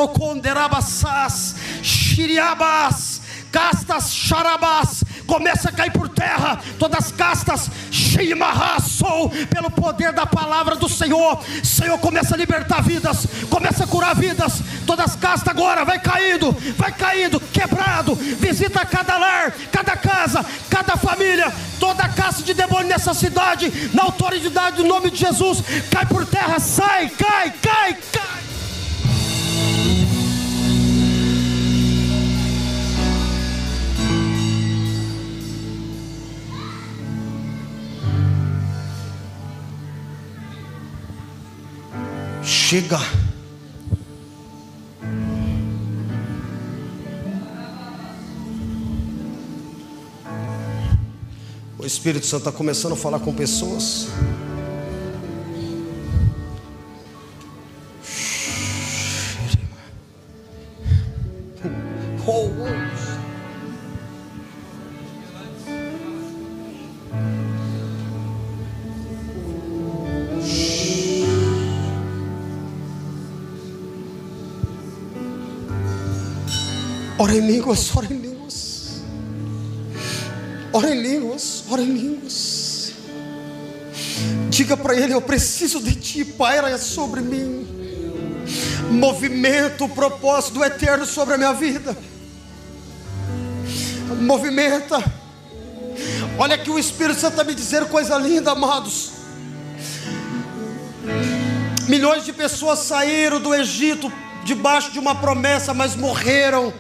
Konderabassas, 0.08 1.56
Shiriabas 1.82 3.25
castas 3.56 4.14
charabás, 4.14 5.02
começa 5.26 5.70
a 5.70 5.72
cair 5.72 5.92
por 5.94 6.10
terra, 6.10 6.60
todas 6.78 7.06
as 7.06 7.12
castas, 7.14 7.72
shimarraçou, 7.90 9.30
pelo 9.50 9.72
poder 9.72 10.12
da 10.12 10.26
palavra 10.26 10.76
do 10.76 10.90
Senhor, 10.90 11.42
Senhor 11.64 11.98
começa 12.00 12.36
a 12.36 12.38
libertar 12.38 12.84
vidas, 12.84 13.26
começa 13.50 13.86
a 13.86 13.88
curar 13.88 14.14
vidas, 14.14 14.62
todas 14.86 15.12
as 15.12 15.16
castas 15.16 15.48
agora, 15.48 15.86
vai 15.86 16.00
caindo, 16.00 16.52
vai 16.78 16.92
caindo, 16.92 17.40
quebrado, 17.40 18.14
visita 18.14 18.86
cada 18.86 19.18
lar, 19.18 19.54
cada 19.72 19.96
casa, 19.96 20.46
cada 20.70 20.98
família, 20.98 21.50
toda 21.80 22.04
a 22.04 22.10
casa 22.10 22.44
de 22.44 22.54
demônio 22.54 22.90
nessa 22.90 23.14
cidade, 23.14 23.72
na 23.94 24.04
autoridade 24.04 24.76
do 24.76 24.84
nome 24.84 25.10
de 25.10 25.18
Jesus, 25.18 25.64
cai 25.90 26.06
por 26.06 26.26
terra, 26.26 26.60
sai, 26.60 27.08
cai, 27.08 27.54
cai, 27.62 27.98
cai. 28.12 28.55
chega. 42.66 43.00
O 51.78 51.86
Espírito 51.86 52.26
Santo 52.26 52.50
está 52.50 52.52
começando 52.52 52.94
a 52.94 52.96
falar 52.96 53.20
com 53.20 53.32
pessoas. 53.36 54.08
Ora 77.26 77.34
em 77.34 77.40
línguas, 77.40 77.92
ora 77.96 78.06
em 78.06 78.18
línguas. 78.20 79.02
Ora 80.72 80.94
em 80.94 81.02
línguas, 81.02 81.64
ora 81.68 81.82
em 81.82 81.92
línguas. 81.92 82.92
Diga 84.52 84.78
para 84.78 84.94
ele: 84.94 85.12
Eu 85.12 85.22
preciso 85.22 85.80
de 85.80 85.96
ti, 85.96 86.24
paira 86.24 86.78
sobre 86.78 87.22
mim. 87.22 87.68
Movimento 88.92 89.86
o 89.86 89.90
propósito 89.90 90.54
do 90.54 90.64
eterno 90.64 91.04
sobre 91.04 91.34
a 91.34 91.38
minha 91.40 91.54
vida. 91.54 91.98
Movimenta. 94.22 95.04
Olha 96.38 96.60
que 96.60 96.70
o 96.70 96.78
Espírito 96.78 97.20
Santo 97.20 97.32
está 97.32 97.44
me 97.44 97.56
dizendo 97.56 97.88
coisa 97.88 98.20
linda, 98.20 98.52
amados. 98.52 99.14
Milhões 101.88 102.24
de 102.24 102.32
pessoas 102.32 102.78
saíram 102.82 103.42
do 103.42 103.52
Egito 103.52 104.14
debaixo 104.44 104.92
de 104.92 105.00
uma 105.00 105.16
promessa, 105.16 105.74
mas 105.74 105.96
morreram 105.96 106.72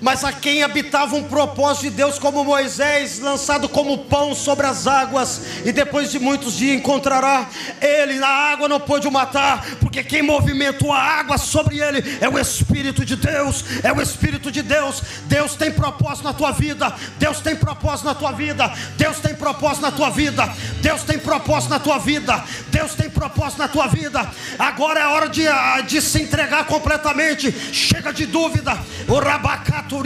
mas 0.00 0.24
a 0.24 0.32
quem 0.32 0.62
habitava 0.62 1.16
um 1.16 1.24
propósito 1.24 1.84
de 1.84 1.90
Deus, 1.90 2.18
como 2.18 2.44
Moisés, 2.44 3.18
lançado 3.18 3.68
como 3.68 3.98
pão 3.98 4.34
sobre 4.34 4.66
as 4.66 4.86
águas, 4.86 5.40
e 5.64 5.72
depois 5.72 6.10
de 6.10 6.18
muitos 6.18 6.54
dias 6.54 6.76
encontrará 6.76 7.48
ele. 7.80 8.14
Na 8.18 8.28
água 8.28 8.68
não 8.68 8.80
pôde 8.80 9.08
o 9.08 9.12
matar, 9.12 9.64
porque 9.96 10.16
quem 10.16 10.22
movimentou 10.22 10.92
a 10.92 11.00
água 11.00 11.38
sobre 11.38 11.80
ele 11.80 12.18
é 12.20 12.28
o 12.28 12.38
Espírito 12.38 13.02
de 13.02 13.16
Deus. 13.16 13.64
É 13.82 13.90
o 13.90 14.02
Espírito 14.02 14.52
de 14.52 14.60
Deus. 14.60 15.02
Deus 15.24 15.54
tem 15.54 15.70
propósito 15.70 16.24
na 16.24 16.34
tua 16.34 16.52
vida. 16.52 16.94
Deus 17.18 17.40
tem 17.40 17.56
propósito 17.56 18.04
na 18.04 18.14
tua 18.14 18.32
vida. 18.32 18.70
Deus 18.98 19.20
tem 19.20 19.34
propósito 19.34 19.80
na 19.80 19.90
tua 19.90 20.10
vida. 20.10 20.52
Deus 20.82 21.02
tem 21.02 21.18
propósito 21.18 21.70
na 21.70 21.78
tua 21.78 21.98
vida. 21.98 22.44
Deus 22.68 22.94
tem 22.94 23.08
propósito 23.08 23.58
na 23.58 23.68
tua 23.68 23.86
vida. 23.86 24.30
Agora 24.58 25.00
é 25.00 25.06
hora 25.06 25.30
de, 25.30 25.48
ah, 25.48 25.80
de 25.80 26.02
se 26.02 26.20
entregar 26.20 26.66
completamente. 26.66 27.50
Chega 27.72 28.12
de 28.12 28.26
dúvida. 28.26 28.78
O 29.08 29.18
rabacato 29.18 29.96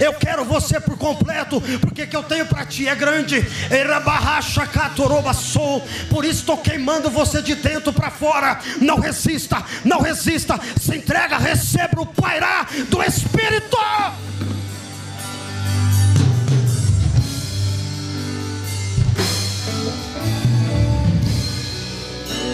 eu 0.00 0.14
quero 0.14 0.44
você 0.44 0.78
por 0.78 0.96
completo, 0.96 1.60
porque 1.80 2.06
que 2.06 2.16
eu 2.16 2.22
tenho 2.22 2.46
para 2.46 2.64
ti 2.64 2.86
é 2.86 2.94
grande. 2.94 3.44
Por 6.08 6.24
isso 6.24 6.40
estou 6.40 6.58
queimando 6.58 7.10
você 7.10 7.42
de 7.42 7.54
dentro 7.54 7.79
para 7.92 8.10
fora. 8.10 8.60
Não 8.80 8.98
resista, 9.00 9.64
não 9.84 10.00
resista. 10.00 10.60
Se 10.80 10.96
entrega, 10.96 11.38
receba 11.38 12.02
o 12.02 12.06
pairá 12.06 12.66
do 12.88 13.02
Espírito. 13.02 13.76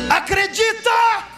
Acredita! 0.08 1.36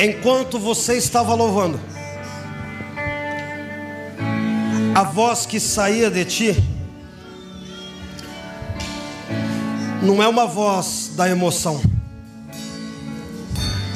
Enquanto 0.00 0.58
você 0.58 0.96
estava 0.98 1.32
louvando, 1.32 1.78
a 4.96 5.04
voz 5.04 5.46
que 5.46 5.60
saía 5.60 6.10
de 6.10 6.24
ti 6.24 6.64
não 10.02 10.20
é 10.20 10.26
uma 10.26 10.44
voz 10.44 11.12
da 11.14 11.28
emoção, 11.28 11.80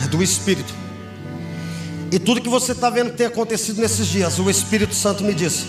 é 0.04 0.06
do 0.06 0.22
Espírito. 0.22 0.77
E 2.10 2.18
tudo 2.18 2.40
que 2.40 2.48
você 2.48 2.72
está 2.72 2.88
vendo 2.88 3.12
ter 3.12 3.26
acontecido 3.26 3.82
nesses 3.82 4.06
dias, 4.06 4.38
o 4.38 4.48
Espírito 4.48 4.94
Santo 4.94 5.22
me 5.22 5.34
disse. 5.34 5.66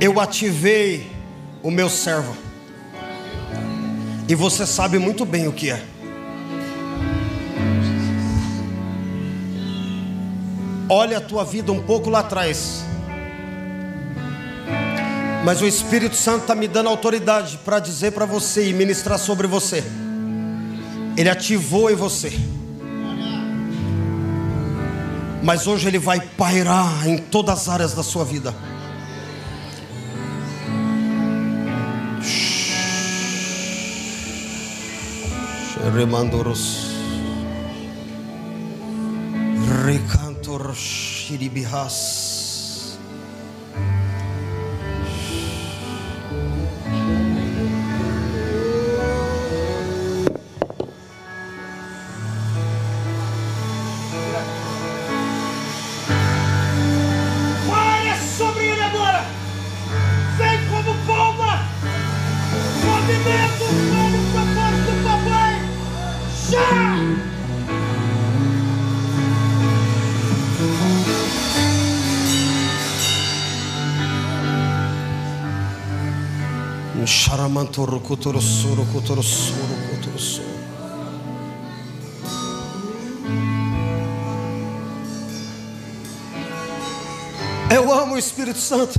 Eu 0.00 0.20
ativei 0.20 1.10
o 1.60 1.70
meu 1.70 1.88
servo. 1.88 2.36
E 4.28 4.34
você 4.34 4.64
sabe 4.64 4.98
muito 4.98 5.24
bem 5.24 5.48
o 5.48 5.52
que 5.52 5.70
é. 5.70 5.82
Olha 10.88 11.18
a 11.18 11.20
tua 11.20 11.44
vida 11.44 11.72
um 11.72 11.82
pouco 11.82 12.08
lá 12.08 12.20
atrás. 12.20 12.84
Mas 15.44 15.60
o 15.60 15.66
Espírito 15.66 16.14
Santo 16.14 16.42
está 16.42 16.54
me 16.54 16.68
dando 16.68 16.88
autoridade 16.88 17.58
para 17.64 17.80
dizer 17.80 18.12
para 18.12 18.24
você 18.24 18.68
e 18.68 18.72
ministrar 18.72 19.18
sobre 19.18 19.48
você. 19.48 19.82
Ele 21.16 21.28
ativou 21.28 21.90
em 21.90 21.96
você 21.96 22.32
mas 25.42 25.66
hoje 25.66 25.88
ele 25.88 25.98
vai 25.98 26.20
pairar 26.20 27.06
em 27.06 27.18
todas 27.18 27.62
as 27.62 27.68
áreas 27.68 27.94
da 27.94 28.02
sua 28.02 28.24
vida. 28.24 28.54
Remandoros 35.94 36.92
Recantor 39.84 40.74
Shiribihas 40.74 42.21
Eu 87.70 87.92
amo 87.92 88.14
o 88.14 88.18
Espírito 88.18 88.58
Santo. 88.58 88.98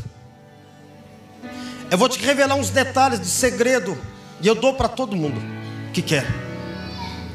Eu 1.90 1.98
vou 1.98 2.08
te 2.08 2.20
revelar 2.20 2.56
uns 2.56 2.70
detalhes 2.70 3.20
de 3.20 3.28
segredo. 3.28 3.98
E 4.40 4.48
eu 4.48 4.54
dou 4.54 4.76
para 4.76 4.88
todo 4.88 5.16
mundo 5.16 5.42
que 5.92 6.02
quer. 6.02 6.26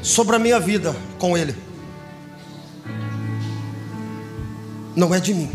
Sobre 0.01 0.37
a 0.37 0.39
minha 0.39 0.59
vida 0.59 0.95
com 1.17 1.37
Ele. 1.37 1.55
Não 4.95 5.13
é 5.13 5.19
de 5.19 5.33
mim. 5.33 5.51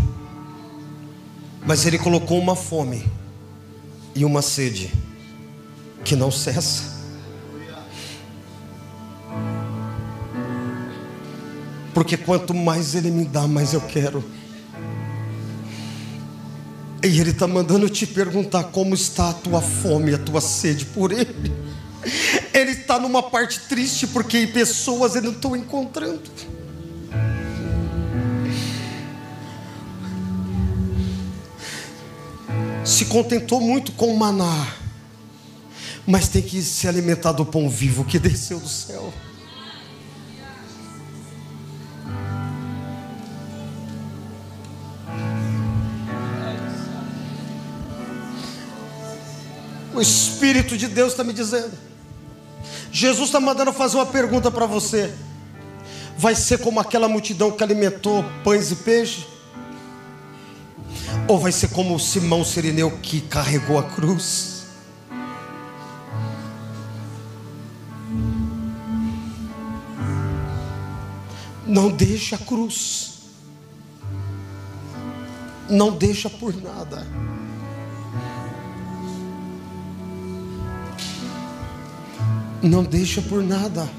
Mas 1.66 1.86
Ele 1.86 1.98
colocou 1.98 2.38
uma 2.38 2.54
fome 2.54 3.10
e 4.14 4.24
uma 4.24 4.42
sede 4.42 5.03
que 6.04 6.14
não 6.14 6.30
cessa. 6.30 6.92
Porque 11.94 12.16
quanto 12.16 12.52
mais 12.52 12.94
Ele 12.94 13.10
me 13.10 13.24
dá, 13.24 13.46
mais 13.48 13.72
eu 13.72 13.80
quero. 13.80 14.22
E 17.02 17.20
Ele 17.20 17.30
está 17.30 17.46
mandando 17.46 17.88
te 17.88 18.06
perguntar 18.06 18.64
como 18.64 18.94
está 18.94 19.30
a 19.30 19.34
tua 19.34 19.62
fome, 19.62 20.14
a 20.14 20.18
tua 20.18 20.40
sede 20.40 20.84
por 20.86 21.12
Ele. 21.12 21.52
Ele 22.52 22.72
está 22.72 22.98
numa 22.98 23.22
parte 23.22 23.60
triste 23.60 24.06
porque 24.06 24.46
pessoas 24.48 25.16
Ele 25.16 25.26
não 25.26 25.32
estão 25.32 25.56
encontrando. 25.56 26.22
Se 32.84 33.06
contentou 33.06 33.60
muito 33.60 33.92
com 33.92 34.08
o 34.08 34.18
maná 34.18 34.83
mas 36.06 36.28
tem 36.28 36.42
que 36.42 36.60
se 36.62 36.86
alimentar 36.86 37.32
do 37.32 37.46
pão 37.46 37.68
vivo 37.68 38.04
que 38.04 38.18
desceu 38.18 38.60
do 38.60 38.68
céu. 38.68 39.12
O 49.94 50.00
Espírito 50.00 50.76
de 50.76 50.88
Deus 50.88 51.12
está 51.12 51.22
me 51.22 51.32
dizendo. 51.32 51.72
Jesus 52.90 53.28
está 53.28 53.38
mandando 53.40 53.72
fazer 53.72 53.96
uma 53.96 54.06
pergunta 54.06 54.50
para 54.50 54.66
você. 54.66 55.12
Vai 56.18 56.34
ser 56.34 56.58
como 56.58 56.80
aquela 56.80 57.08
multidão 57.08 57.52
que 57.52 57.62
alimentou 57.62 58.24
pães 58.42 58.70
e 58.70 58.76
peixe? 58.76 59.26
Ou 61.28 61.38
vai 61.38 61.52
ser 61.52 61.68
como 61.68 61.98
Simão 61.98 62.44
Sirineu 62.44 62.90
que 63.02 63.20
carregou 63.20 63.78
a 63.78 63.84
cruz? 63.84 64.53
Não 71.74 71.90
deixa 71.90 72.36
a 72.36 72.38
cruz. 72.38 73.14
Não 75.68 75.90
deixa 75.90 76.30
por 76.30 76.54
nada. 76.54 77.04
Não 82.62 82.84
deixa 82.84 83.20
por 83.20 83.42
nada. 83.42 83.90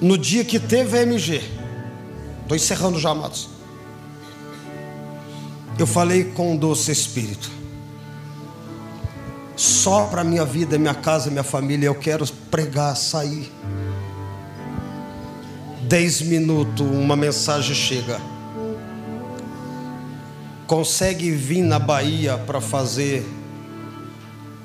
No 0.00 0.18
dia 0.18 0.44
que 0.44 0.58
teve 0.58 0.98
a 0.98 1.02
MG, 1.02 1.40
estou 2.42 2.56
encerrando 2.56 2.98
já, 2.98 3.10
amados. 3.10 3.48
Eu 5.78 5.86
falei 5.86 6.32
com 6.32 6.56
o 6.56 6.58
doce 6.58 6.90
Espírito. 6.90 7.61
Só 9.82 10.06
para 10.06 10.22
minha 10.22 10.44
vida, 10.44 10.78
minha 10.78 10.94
casa, 10.94 11.30
minha 11.30 11.42
família, 11.42 11.86
eu 11.86 11.94
quero 11.94 12.26
pregar, 12.50 12.96
sair. 12.96 13.52
Dez 15.88 16.22
minutos, 16.22 16.86
uma 16.86 17.16
mensagem 17.16 17.74
chega 17.74 18.20
consegue 20.72 21.30
vir 21.32 21.62
na 21.62 21.78
Bahia 21.78 22.38
para 22.38 22.58
fazer 22.58 23.28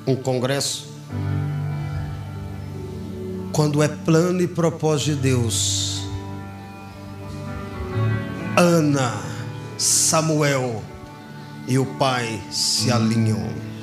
um 0.07 0.15
congresso? 0.15 0.87
Quando 3.51 3.83
é 3.83 3.89
plano 3.89 4.41
e 4.41 4.47
propósito 4.47 5.15
de 5.17 5.23
Deus, 5.23 6.01
Ana, 8.55 9.21
Samuel 9.77 10.81
e 11.67 11.77
o 11.77 11.85
pai 11.85 12.41
se 12.49 12.89
alinham. 12.89 13.76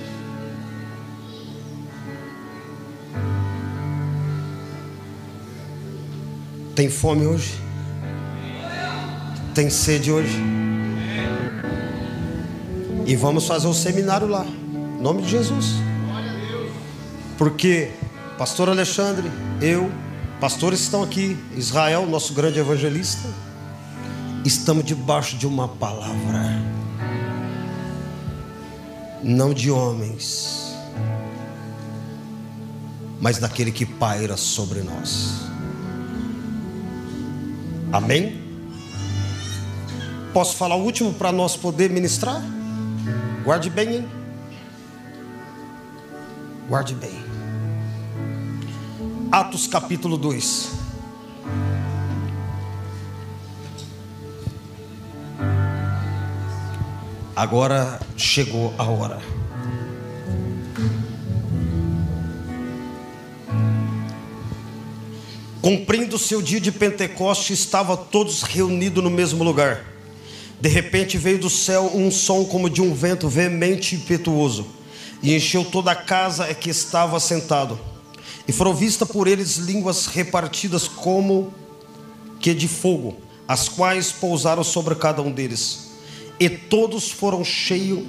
Tem 6.74 6.90
fome 6.90 7.24
hoje? 7.24 7.54
Tem 9.54 9.70
sede 9.70 10.10
hoje? 10.10 10.36
E 13.06 13.14
vamos 13.14 13.46
fazer 13.46 13.68
um 13.68 13.72
seminário 13.72 14.26
lá. 14.26 14.44
Em 14.44 15.00
nome 15.00 15.22
de 15.22 15.28
Jesus. 15.28 15.74
Porque 17.38 17.90
pastor 18.36 18.68
Alexandre, 18.68 19.30
eu, 19.60 19.88
pastores 20.40 20.80
estão 20.80 21.04
aqui, 21.04 21.36
Israel, 21.56 22.06
nosso 22.06 22.34
grande 22.34 22.58
evangelista, 22.58 23.28
estamos 24.44 24.84
debaixo 24.84 25.36
de 25.36 25.46
uma 25.46 25.68
palavra. 25.68 26.60
Não 29.22 29.54
de 29.54 29.70
homens, 29.70 30.74
mas 33.20 33.38
daquele 33.38 33.70
que 33.70 33.86
paira 33.86 34.36
sobre 34.36 34.80
nós. 34.82 35.53
Amém? 37.94 38.42
Posso 40.32 40.56
falar 40.56 40.74
o 40.74 40.82
último 40.82 41.14
para 41.14 41.30
nós 41.30 41.56
poder 41.56 41.90
ministrar? 41.90 42.42
Guarde 43.44 43.70
bem, 43.70 43.94
hein? 43.94 44.08
Guarde 46.68 46.92
bem. 46.92 47.14
Atos 49.30 49.68
capítulo 49.68 50.18
2. 50.18 50.72
Agora 57.36 58.00
chegou 58.16 58.74
a 58.76 58.82
hora. 58.90 59.43
Cumprindo 65.64 66.18
seu 66.18 66.42
dia 66.42 66.60
de 66.60 66.70
Pentecoste, 66.70 67.54
estavam 67.54 67.96
todos 67.96 68.42
reunidos 68.42 69.02
no 69.02 69.08
mesmo 69.08 69.42
lugar. 69.42 69.82
De 70.60 70.68
repente 70.68 71.16
veio 71.16 71.38
do 71.38 71.48
céu 71.48 71.90
um 71.94 72.10
som 72.10 72.44
como 72.44 72.68
de 72.68 72.82
um 72.82 72.92
vento 72.92 73.30
veemente 73.30 73.94
e 73.94 73.98
impetuoso, 73.98 74.66
e 75.22 75.34
encheu 75.34 75.64
toda 75.64 75.92
a 75.92 75.96
casa 75.96 76.52
que 76.52 76.68
estava 76.68 77.18
sentado. 77.18 77.80
E 78.46 78.52
foram 78.52 78.74
vistas 78.74 79.08
por 79.08 79.26
eles 79.26 79.56
línguas 79.56 80.04
repartidas 80.04 80.86
como 80.86 81.50
que 82.38 82.52
de 82.52 82.68
fogo, 82.68 83.16
as 83.48 83.66
quais 83.66 84.12
pousaram 84.12 84.62
sobre 84.62 84.94
cada 84.96 85.22
um 85.22 85.32
deles. 85.32 85.92
E 86.38 86.50
todos 86.50 87.10
foram 87.10 87.42
cheios 87.42 88.04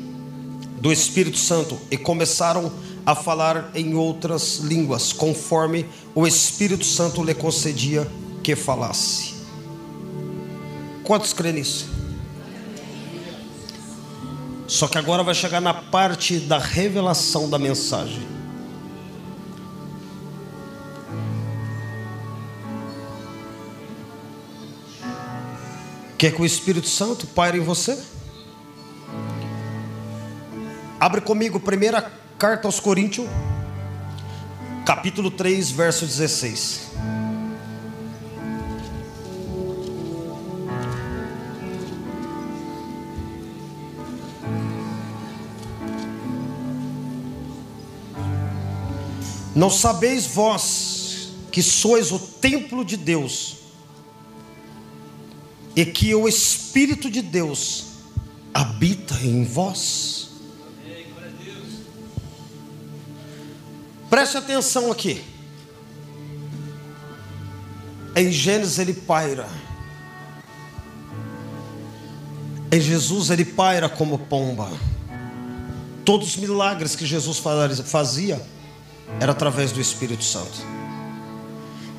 do 0.81 0.91
Espírito 0.91 1.37
Santo 1.37 1.77
e 1.89 1.95
começaram 1.95 2.65
a 2.67 2.71
falar 3.13 3.69
em 3.75 3.93
outras 3.93 4.57
línguas, 4.57 5.13
conforme 5.13 5.85
o 6.15 6.25
Espírito 6.25 6.85
Santo 6.85 7.23
lhe 7.23 7.35
concedia 7.35 8.09
que 8.41 8.55
falasse. 8.55 9.35
Quantos 11.03 11.33
creem 11.33 11.55
nisso? 11.55 11.87
Só 14.67 14.87
que 14.87 14.97
agora 14.97 15.21
vai 15.21 15.35
chegar 15.35 15.61
na 15.61 15.73
parte 15.73 16.39
da 16.39 16.57
revelação 16.57 17.47
da 17.47 17.59
mensagem. 17.59 18.25
Quer 26.17 26.33
que 26.33 26.41
o 26.41 26.45
Espírito 26.45 26.87
Santo 26.87 27.27
pare 27.27 27.59
em 27.59 27.61
você? 27.61 28.01
Abre 30.99 31.21
comigo, 31.21 31.59
primeira 31.59 32.24
carta 32.37 32.67
aos 32.67 32.81
Coríntios, 32.81 33.27
capítulo 34.85 35.31
3, 35.31 35.71
verso 35.71 36.05
16. 36.05 36.91
Não 49.55 49.69
sabeis 49.69 50.25
vós 50.27 51.29
que 51.49 51.63
sois 51.63 52.11
o 52.11 52.19
templo 52.19 52.83
de 52.83 52.97
Deus 52.97 53.55
e 55.73 55.85
que 55.85 56.13
o 56.13 56.27
Espírito 56.27 57.09
de 57.09 57.21
Deus 57.21 57.85
habita 58.53 59.15
em 59.23 59.45
vós? 59.45 60.34
Preste 64.09 64.37
atenção 64.37 64.91
aqui. 64.91 65.23
Em 68.15 68.31
Gênesis 68.31 68.79
ele 68.79 68.93
paira. 68.93 69.47
Em 72.71 72.79
Jesus 72.79 73.29
ele 73.29 73.45
paira 73.45 73.89
como 73.89 74.17
pomba. 74.17 74.71
Todos 76.03 76.29
os 76.29 76.35
milagres 76.37 76.95
que 76.95 77.05
Jesus 77.05 77.41
fazia 77.85 78.41
era 79.19 79.31
através 79.31 79.71
do 79.71 79.81
Espírito 79.81 80.23
Santo. 80.23 80.63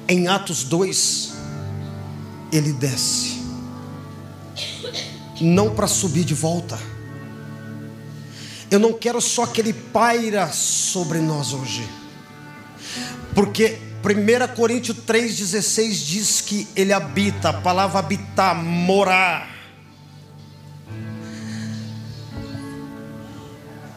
Em 0.09 0.29
Atos 0.29 0.63
2, 0.63 1.33
ele 2.53 2.73
desce, 2.73 3.43
não 5.41 5.75
para 5.75 5.89
subir 5.89 6.25
de 6.25 6.35
volta. 6.35 6.79
Eu 8.71 8.79
não 8.79 8.93
quero 8.93 9.21
só 9.21 9.47
que 9.47 9.61
ele 9.61 9.73
paira 9.73 10.49
sobre 10.53 11.19
nós 11.19 11.53
hoje, 11.53 11.89
porque 13.35 13.79
1 14.05 14.55
Coríntios 14.55 14.97
3,16 14.99 15.91
diz 16.05 16.41
que 16.41 16.69
ele 16.77 16.93
habita, 16.93 17.51
a 17.51 17.53
palavra 17.53 17.99
habitar, 17.99 18.55
morar. 18.55 19.57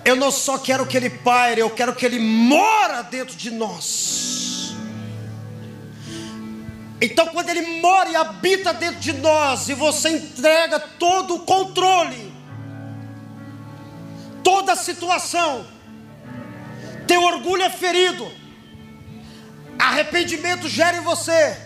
Eu 0.10 0.16
não 0.16 0.32
só 0.32 0.58
quero 0.58 0.88
que 0.88 0.98
Ele 0.98 1.10
paire, 1.10 1.62
eu 1.62 1.70
quero 1.70 1.94
que 1.94 2.04
Ele 2.04 2.18
mora 2.18 3.04
dentro 3.04 3.36
de 3.36 3.52
nós. 3.52 4.74
Então, 7.00 7.28
quando 7.28 7.50
Ele 7.50 7.80
mora 7.80 8.10
e 8.10 8.16
habita 8.16 8.74
dentro 8.74 9.00
de 9.00 9.14
nós, 9.14 9.70
e 9.70 9.76
você 9.76 10.10
entrega 10.10 10.80
todo 10.80 11.36
o 11.36 11.40
controle, 11.42 12.29
toda 14.60 14.76
situação, 14.76 15.66
teu 17.08 17.24
orgulho 17.24 17.64
é 17.64 17.70
ferido, 17.70 18.30
arrependimento 19.78 20.68
gera 20.68 20.98
em 20.98 21.02
você, 21.02 21.58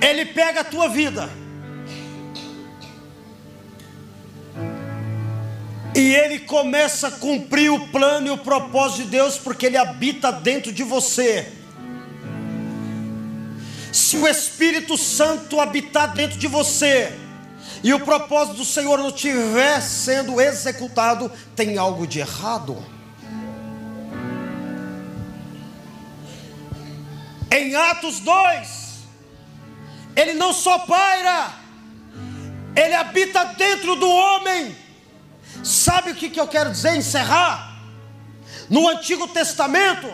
Ele 0.00 0.26
pega 0.26 0.60
a 0.60 0.64
tua 0.64 0.88
vida, 0.88 1.28
e 5.92 6.14
Ele 6.14 6.38
começa 6.38 7.08
a 7.08 7.10
cumprir 7.10 7.72
o 7.72 7.88
plano 7.88 8.28
e 8.28 8.30
o 8.30 8.38
propósito 8.38 9.02
de 9.02 9.10
Deus, 9.10 9.36
porque 9.36 9.66
Ele 9.66 9.76
habita 9.76 10.30
dentro 10.30 10.70
de 10.70 10.84
você. 10.84 11.52
Se 13.92 14.16
o 14.18 14.28
Espírito 14.28 14.96
Santo 14.96 15.58
habitar 15.58 16.12
dentro 16.14 16.38
de 16.38 16.46
você, 16.46 17.25
e 17.86 17.94
o 17.94 18.00
propósito 18.00 18.56
do 18.56 18.64
Senhor 18.64 18.98
não 18.98 19.10
estiver 19.10 19.80
sendo 19.80 20.40
executado, 20.40 21.30
tem 21.54 21.78
algo 21.78 22.04
de 22.04 22.18
errado. 22.18 22.84
Em 27.48 27.76
Atos 27.76 28.18
2, 28.18 28.68
ele 30.16 30.34
não 30.34 30.52
só 30.52 30.80
paira, 30.80 31.52
ele 32.74 32.92
habita 32.92 33.44
dentro 33.56 33.94
do 33.94 34.10
homem. 34.10 34.76
Sabe 35.62 36.10
o 36.10 36.16
que, 36.16 36.28
que 36.28 36.40
eu 36.40 36.48
quero 36.48 36.72
dizer? 36.72 36.96
Encerrar. 36.96 37.82
No 38.68 38.88
Antigo 38.88 39.28
Testamento, 39.28 40.08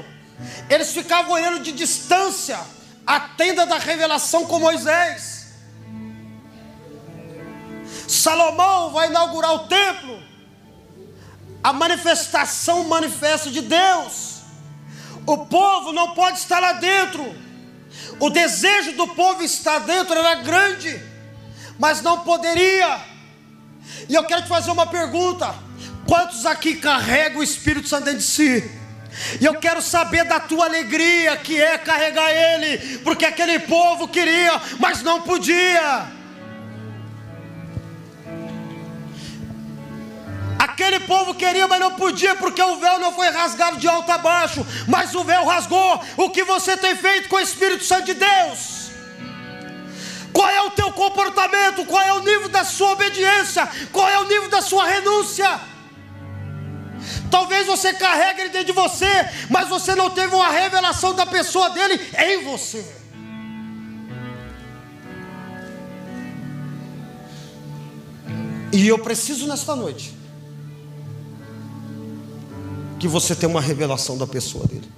eles 0.69 0.93
ficavam 0.93 1.33
olhando 1.33 1.61
de 1.61 1.73
distância 1.73 2.61
a 3.07 3.19
tenda 3.19 3.65
da 3.65 3.79
revelação 3.79 4.45
com 4.45 4.59
Moisés. 4.59 5.42
Salomão 8.13 8.91
vai 8.91 9.09
inaugurar 9.09 9.55
o 9.55 9.61
templo, 9.61 10.23
a 11.65 11.73
manifestação 11.73 12.85
manifesta 12.85 13.51
de 13.51 13.63
Deus. 13.63 14.43
O 15.25 15.47
povo 15.47 15.93
não 15.93 16.13
pode 16.13 16.39
estar 16.39 16.59
lá 16.59 16.75
dentro. 16.75 17.35
O 18.21 18.29
desejo 18.29 18.93
do 18.93 19.09
povo 19.09 19.43
estar 19.43 19.79
dentro 19.81 20.15
era 20.15 20.35
grande, 20.37 21.03
mas 21.79 22.03
não 22.03 22.21
poderia. 22.21 23.01
E 24.09 24.15
eu 24.15 24.25
quero 24.25 24.43
te 24.43 24.49
fazer 24.49 24.71
uma 24.71 24.87
pergunta: 24.87 25.55
quantos 26.07 26.45
aqui 26.45 26.77
carregam 26.77 27.41
o 27.41 27.43
Espírito 27.43 27.89
Santo 27.89 28.05
dentro 28.05 28.21
de 28.21 28.27
si? 28.27 28.71
E 29.41 29.45
eu 29.45 29.55
quero 29.55 29.81
saber 29.81 30.25
da 30.25 30.41
tua 30.41 30.67
alegria, 30.67 31.37
que 31.37 31.61
é 31.61 31.79
carregar 31.79 32.31
Ele, 32.31 32.99
porque 32.99 33.25
aquele 33.25 33.59
povo 33.61 34.09
queria, 34.09 34.61
mas 34.79 35.03
não 35.03 35.23
podia. 35.23 36.22
Aquele 40.73 41.01
povo 41.01 41.35
queria, 41.35 41.69
mas 41.69 41.79
não 41.79 41.93
podia, 41.97 42.35
porque 42.35 42.63
o 42.63 42.77
véu 42.79 42.99
não 42.99 43.13
foi 43.13 43.29
rasgado 43.29 43.77
de 43.77 43.87
alto 43.87 44.11
a 44.11 44.17
baixo, 44.17 44.67
mas 44.89 45.15
o 45.15 45.23
véu 45.23 45.45
rasgou. 45.45 46.03
O 46.17 46.31
que 46.31 46.45
você 46.45 46.79
tem 46.79 46.97
feito 46.97 47.29
com 47.29 47.37
o 47.37 47.41
Espírito 47.41 47.85
Santo 47.85 48.07
de 48.07 48.15
Deus? 48.15 48.91
Qual 50.33 50.49
é 50.49 50.63
o 50.63 50.71
teu 50.71 50.91
comportamento? 50.93 51.85
Qual 51.85 52.01
é 52.01 52.15
o 52.15 52.21
nível 52.21 52.49
da 52.49 52.65
sua 52.65 52.93
obediência? 52.93 53.69
Qual 53.93 54.09
é 54.09 54.19
o 54.21 54.25
nível 54.25 54.49
da 54.49 54.63
sua 54.63 54.87
renúncia? 54.87 55.61
Talvez 57.31 57.67
você 57.67 57.93
carregue 57.93 58.41
ele 58.41 58.49
dentro 58.49 58.69
de 58.69 58.73
você, 58.73 59.29
mas 59.51 59.69
você 59.69 59.95
não 59.95 60.09
teve 60.09 60.35
uma 60.35 60.49
revelação 60.49 61.15
da 61.15 61.27
pessoa 61.27 61.69
dele 61.69 62.01
em 62.19 62.45
você. 62.45 62.83
E 68.73 68.89
eu 68.89 68.99
preciso 68.99 69.47
nesta 69.47 69.77
noite 69.77 70.22
que 73.03 73.09
você 73.09 73.35
tenha 73.35 73.51
uma 73.51 73.61
revelação 73.61 74.17
da 74.17 74.29
pessoa 74.29 74.65
dele. 74.65 74.89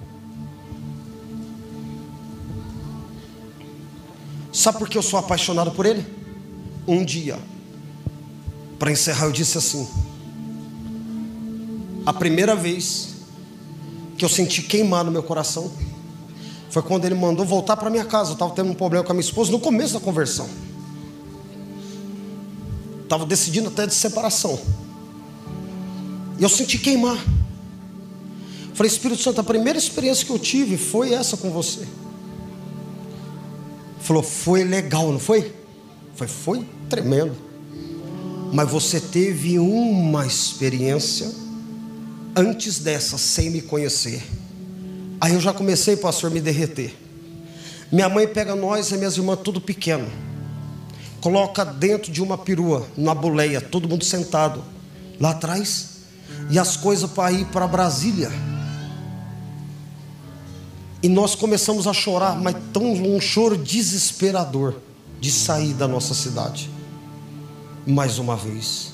Sabe 4.53 4.77
por 4.77 4.87
que 4.87 4.95
eu 4.95 5.01
sou 5.01 5.17
apaixonado 5.17 5.71
por 5.71 5.87
ele? 5.87 6.05
Um 6.87 7.03
dia, 7.03 7.39
para 8.77 8.91
encerrar, 8.91 9.25
eu 9.25 9.31
disse 9.31 9.57
assim: 9.57 9.87
a 12.05 12.13
primeira 12.13 12.55
vez 12.55 13.15
que 14.15 14.23
eu 14.23 14.29
senti 14.29 14.61
queimar 14.61 15.03
no 15.03 15.11
meu 15.11 15.23
coração 15.23 15.71
foi 16.69 16.83
quando 16.83 17.05
ele 17.05 17.15
mandou 17.15 17.43
voltar 17.43 17.75
para 17.75 17.89
minha 17.89 18.05
casa. 18.05 18.29
Eu 18.29 18.33
estava 18.33 18.53
tendo 18.53 18.69
um 18.69 18.75
problema 18.75 19.03
com 19.03 19.13
a 19.13 19.15
minha 19.15 19.25
esposa 19.25 19.51
no 19.51 19.59
começo 19.59 19.95
da 19.95 19.99
conversão. 19.99 20.47
Estava 23.01 23.25
decidindo 23.25 23.69
até 23.69 23.87
de 23.87 23.95
separação. 23.95 24.59
E 26.37 26.43
eu 26.43 26.49
senti 26.49 26.77
queimar. 26.77 27.17
Falei, 28.75 28.91
Espírito 28.91 29.21
Santo, 29.21 29.39
a 29.39 29.43
primeira 29.43 29.79
experiência 29.79 30.25
que 30.25 30.31
eu 30.31 30.37
tive 30.37 30.77
foi 30.77 31.13
essa 31.13 31.37
com 31.37 31.49
você. 31.49 31.87
Falou, 34.01 34.21
foi 34.21 34.65
legal, 34.65 35.11
não 35.13 35.19
foi? 35.19 35.55
Foi, 36.13 36.27
foi 36.27 36.65
tremendo. 36.89 37.33
Mas 38.51 38.69
você 38.69 38.99
teve 38.99 39.57
uma 39.57 40.27
experiência 40.27 41.31
antes 42.35 42.79
dessa, 42.79 43.17
sem 43.17 43.49
me 43.49 43.61
conhecer. 43.61 44.21
Aí 45.21 45.33
eu 45.33 45.39
já 45.39 45.53
comecei, 45.53 45.95
pastor, 45.95 46.29
a 46.29 46.33
me 46.33 46.41
derreter. 46.41 46.93
Minha 47.89 48.09
mãe 48.09 48.27
pega 48.27 48.55
nós 48.57 48.91
e 48.91 48.97
minhas 48.97 49.15
irmãs 49.15 49.39
tudo 49.41 49.61
pequeno. 49.61 50.07
Coloca 51.21 51.63
dentro 51.63 52.11
de 52.11 52.21
uma 52.21 52.37
perua, 52.37 52.85
na 52.97 53.15
boleia, 53.15 53.61
todo 53.61 53.87
mundo 53.87 54.03
sentado 54.03 54.61
lá 55.17 55.31
atrás. 55.31 55.91
E 56.51 56.59
as 56.59 56.75
coisas 56.75 57.09
para 57.09 57.31
ir 57.31 57.45
para 57.45 57.65
Brasília. 57.65 58.29
E 61.05 61.07
nós 61.07 61.35
começamos 61.35 61.85
a 61.85 61.93
chorar, 61.93 62.35
mas 62.35 62.55
tão 62.73 62.93
um 62.93 63.21
choro 63.21 63.55
desesperador 63.55 64.73
de 65.21 65.31
sair 65.31 65.71
da 65.75 65.87
nossa 65.87 66.15
cidade. 66.15 66.67
Mais 67.85 68.17
uma 68.17 68.35
vez. 68.35 68.91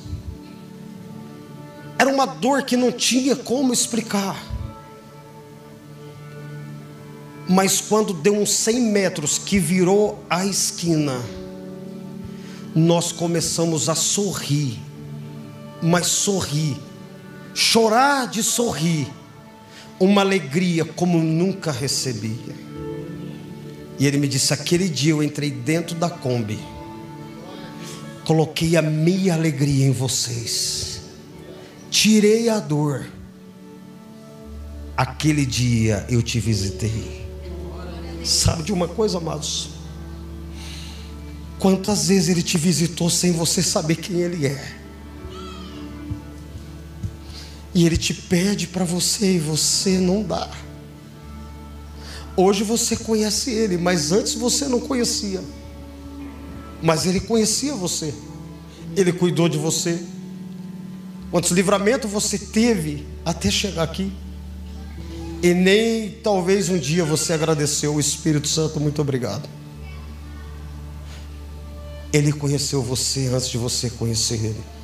Era 1.98 2.14
uma 2.14 2.26
dor 2.26 2.64
que 2.64 2.76
não 2.76 2.92
tinha 2.92 3.34
como 3.34 3.72
explicar. 3.72 4.38
Mas 7.48 7.80
quando 7.80 8.14
deu 8.14 8.36
uns 8.36 8.52
100 8.52 8.82
metros 8.82 9.38
que 9.38 9.58
virou 9.58 10.22
a 10.30 10.46
esquina, 10.46 11.18
nós 12.76 13.14
começamos 13.14 13.88
a 13.88 13.96
sorrir, 13.96 14.78
mas 15.82 16.08
sorrir, 16.08 16.76
chorar 17.54 18.28
de 18.28 18.44
sorrir 18.44 19.21
uma 20.02 20.22
alegria 20.22 20.84
como 20.84 21.20
nunca 21.20 21.72
recebia. 21.72 22.56
E 24.00 24.08
ele 24.08 24.18
me 24.18 24.28
disse: 24.28 24.52
aquele 24.52 24.90
dia 24.90 25.12
eu 25.12 25.22
entrei 25.22 25.52
dentro 25.52 25.96
da 25.96 26.10
Kombi, 26.10 26.60
coloquei 28.26 28.76
a 28.76 28.82
minha 28.82 29.36
alegria 29.36 29.86
em 29.86 29.92
vocês, 29.92 31.02
tirei 31.90 32.50
a 32.50 32.60
dor. 32.60 33.06
Aquele 34.98 35.46
dia 35.46 36.06
eu 36.10 36.22
te 36.22 36.40
visitei. 36.40 37.26
Sabe 38.24 38.64
de 38.64 38.74
uma 38.74 38.88
coisa, 38.88 39.18
amados? 39.18 39.70
Quantas 41.58 42.08
vezes 42.08 42.30
ele 42.30 42.44
te 42.44 42.58
visitou 42.58 43.10
sem 43.10 43.32
você 43.32 43.64
saber 43.64 43.96
quem 43.96 44.20
ele 44.22 44.48
é? 44.48 44.81
E 47.74 47.86
ele 47.86 47.98
te 47.98 48.14
pede 48.14 48.68
para 48.68 48.84
você 48.84 49.36
e 49.36 49.40
você 49.40 49.98
não 49.98 50.24
dá. 50.24 50.50
Hoje 52.36 52.64
você 52.64 52.96
conhece 52.98 53.52
ele, 53.52 53.78
mas 53.78 54.12
antes 54.12 54.34
você 54.34 54.68
não 54.68 54.80
conhecia. 54.80 55.42
Mas 56.82 57.06
ele 57.06 57.20
conhecia 57.20 57.74
você. 57.76 58.14
Ele 58.96 59.14
cuidou 59.14 59.48
de 59.48 59.58
você. 59.58 60.02
Quantos 61.30 61.52
livramento 61.52 62.08
você 62.08 62.38
teve 62.38 63.08
até 63.24 63.50
chegar 63.50 63.84
aqui? 63.84 64.12
E 65.42 65.54
nem 65.54 66.12
talvez 66.24 66.70
um 66.70 66.78
dia 66.78 67.06
você 67.06 67.34
agradeceu 67.34 67.96
o 67.96 68.00
Espírito 68.00 68.48
Santo, 68.48 68.80
muito 68.80 69.02
obrigado. 69.02 69.48
Ele 72.12 72.34
conheceu 72.34 72.82
você 72.82 73.28
antes 73.28 73.50
de 73.50 73.58
você 73.58 73.90
conhecer 73.90 74.44
ele 74.44 74.81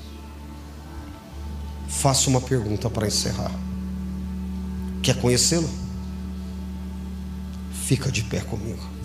faço 1.97 2.29
uma 2.29 2.39
pergunta 2.39 2.89
para 2.89 3.07
encerrar. 3.07 3.51
Quer 5.01 5.19
conhecê-lo? 5.19 5.69
Fica 7.85 8.11
de 8.11 8.23
pé 8.23 8.41
comigo. 8.41 8.96